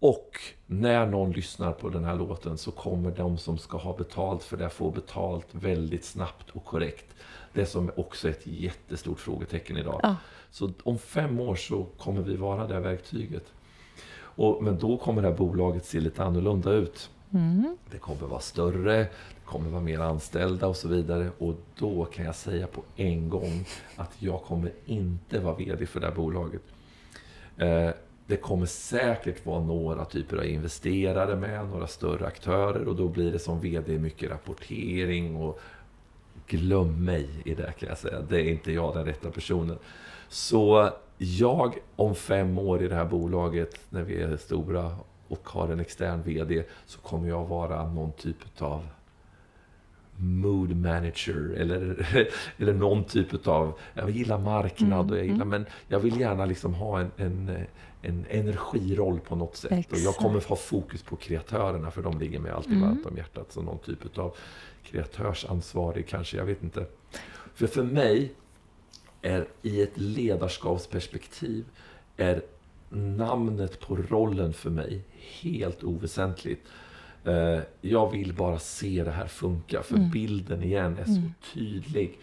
[0.00, 4.42] Och när någon lyssnar på den här låten så kommer de som ska ha betalt
[4.42, 7.14] för det få betalt väldigt snabbt och korrekt.
[7.52, 10.00] Det som också är ett jättestort frågetecken idag.
[10.02, 10.16] Ja.
[10.50, 13.52] Så om fem år så kommer vi vara det verktyget.
[14.20, 17.10] Och, men då kommer det här bolaget se lite annorlunda ut.
[17.32, 17.76] Mm.
[17.90, 21.30] Det kommer vara större, det kommer vara mer anställda och så vidare.
[21.38, 23.64] Och då kan jag säga på en gång
[23.96, 26.62] att jag kommer inte vara VD för det här bolaget.
[27.56, 27.90] Eh,
[28.26, 33.32] det kommer säkert vara några typer av investerare med, några större aktörer och då blir
[33.32, 35.60] det som VD mycket rapportering och
[36.48, 38.20] glöm mig i det kan jag säga.
[38.20, 39.78] Det är inte jag den rätta personen.
[40.28, 44.96] Så jag om fem år i det här bolaget, när vi är stora
[45.28, 48.86] och har en extern VD, så kommer jag vara någon typ av
[50.18, 52.08] mood manager eller,
[52.58, 55.48] eller någon typ av, jag gillar marknad mm, och jag gillar, mm.
[55.48, 57.66] men jag vill gärna liksom ha en, en,
[58.02, 59.72] en energiroll på något sätt.
[59.72, 59.92] Exakt.
[59.92, 62.88] Och jag kommer ha fokus på kreatörerna för de ligger mig alltid mm.
[62.88, 63.52] varmt om hjärtat.
[63.52, 64.36] Så någon typ av
[64.84, 66.86] kreatörsansvarig kanske, jag vet inte.
[67.54, 68.32] För för mig
[69.22, 71.64] är i ett ledarskapsperspektiv
[72.16, 72.42] är
[72.90, 75.02] namnet på rollen för mig
[75.40, 76.66] helt oväsentligt.
[77.28, 80.10] Eh, jag vill bara se det här funka, för mm.
[80.10, 81.34] bilden igen är så mm.
[81.54, 82.18] tydlig.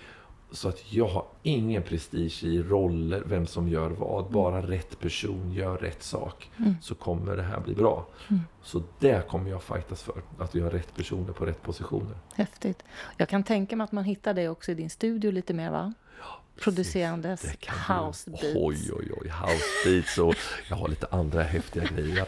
[0.52, 4.20] Så att jag har ingen prestige i roller, vem som gör vad.
[4.22, 4.34] Mm.
[4.34, 6.50] Bara rätt person gör rätt sak.
[6.58, 6.76] Mm.
[6.82, 8.08] Så kommer det här bli bra.
[8.30, 8.42] Mm.
[8.64, 10.22] Så det kommer jag fightas för.
[10.40, 12.18] Att vi har rätt personer på rätt positioner.
[12.36, 12.84] Häftigt.
[13.18, 15.94] Jag kan tänka mig att man hittar det också i din studio lite mer va?
[16.60, 17.46] Producerandes
[17.88, 18.56] house beats.
[18.56, 19.30] Oj, oj, oj.
[19.30, 20.36] House beats och
[20.70, 22.26] jag har lite andra häftiga grejer.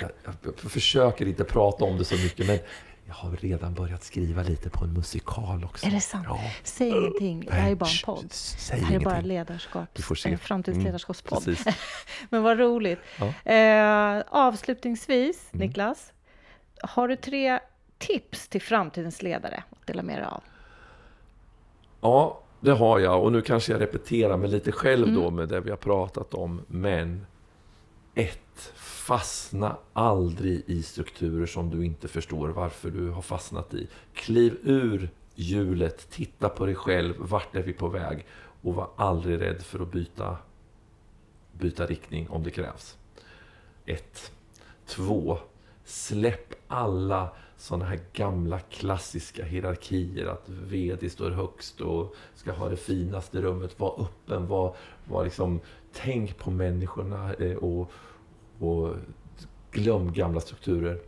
[0.00, 2.58] Jag, jag, jag försöker inte prata om det så mycket men
[3.06, 5.86] jag har redan börjat skriva lite på en musikal också.
[5.86, 6.26] Är det sant?
[6.28, 6.40] Ja.
[6.62, 7.40] Säg ingenting.
[7.40, 8.32] Det här är bara en podd.
[8.32, 9.08] Säg det här ingenting.
[9.08, 9.88] är bara ledarskap.
[9.92, 10.32] Du får se.
[10.32, 11.48] En framtidsledarskapspodd.
[11.48, 11.56] Mm,
[12.30, 12.98] Men vad roligt.
[13.18, 13.52] Ja.
[13.52, 15.66] Eh, avslutningsvis, mm.
[15.66, 16.12] Niklas.
[16.80, 17.58] Har du tre
[17.98, 20.42] tips till framtidens ledare att dela med dig av?
[22.00, 23.22] Ja, det har jag.
[23.22, 25.22] Och nu kanske jag repeterar mig lite själv mm.
[25.22, 26.62] då med det vi har pratat om.
[26.68, 27.26] Men
[28.16, 33.88] ett, fastna aldrig i strukturer som du inte förstår varför du har fastnat i.
[34.14, 38.26] Kliv ur hjulet, titta på dig själv, vart är vi på väg?
[38.62, 40.36] Och var aldrig rädd för att byta,
[41.52, 42.96] byta riktning om det krävs.
[43.86, 44.32] Ett.
[44.86, 45.38] Två.
[45.84, 50.26] Släpp alla sådana här gamla klassiska hierarkier.
[50.26, 53.80] Att VD står högst och ska ha det finaste rummet.
[53.80, 55.60] Var öppen, var, var liksom,
[55.92, 57.92] tänk på människorna eh, och,
[58.58, 58.94] och
[59.70, 60.98] glöm gamla strukturer.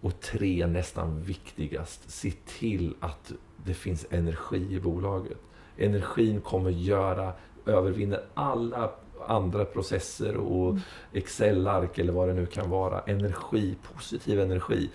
[0.00, 3.32] Och tre, nästan viktigast, se till att
[3.64, 5.38] det finns energi i bolaget.
[5.76, 7.32] Energin kommer göra,
[7.66, 8.90] övervinner alla
[9.26, 10.80] andra processer och mm.
[11.12, 13.00] Excel-ark eller vad det nu kan vara.
[13.00, 14.90] Energi, positiv energi.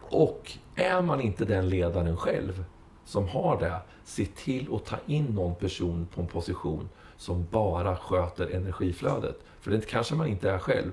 [0.00, 2.64] Och är man inte den ledaren själv
[3.04, 7.96] som har det, se till att ta in någon person på en position som bara
[7.96, 9.40] sköter energiflödet.
[9.66, 10.92] För det kanske man inte är själv,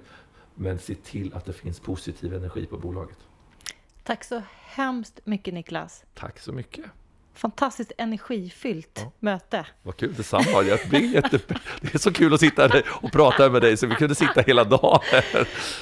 [0.55, 3.17] men se till att det finns positiv energi på bolaget.
[4.03, 6.03] Tack så hemskt mycket Niklas.
[6.13, 6.85] Tack så mycket.
[7.33, 9.11] Fantastiskt energifyllt ja.
[9.19, 9.65] möte.
[9.83, 10.63] Vad kul, detsamma.
[10.63, 11.39] Jag blir jätte...
[11.81, 14.41] Det är så kul att sitta här och prata med dig så vi kunde sitta
[14.41, 14.99] hela dagen.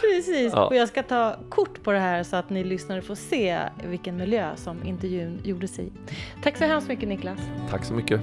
[0.02, 0.66] Precis, ja.
[0.66, 4.18] och jag ska ta kort på det här så att ni lyssnare får se vilken
[4.18, 5.92] miljö som intervjun gjordes i.
[6.44, 7.40] Tack så hemskt mycket Niklas.
[7.70, 8.22] Tack så mycket.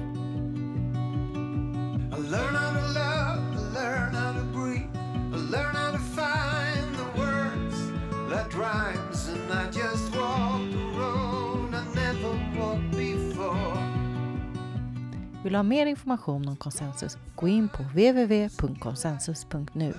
[15.48, 19.94] Vill du ha mer information om konsensus, gå in på www.konsensus.nu.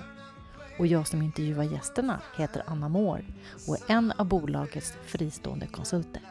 [0.78, 3.24] Och jag som intervjuar gästerna heter Anna Mår
[3.68, 6.22] och är en av bolagets fristående konsulter.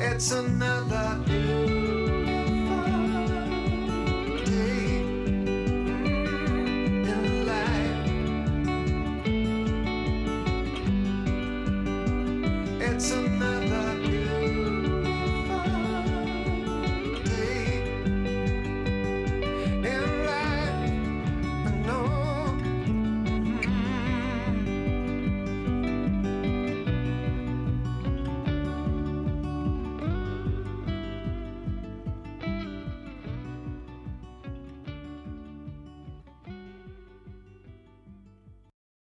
[0.00, 0.34] It's
[12.80, 13.29] It's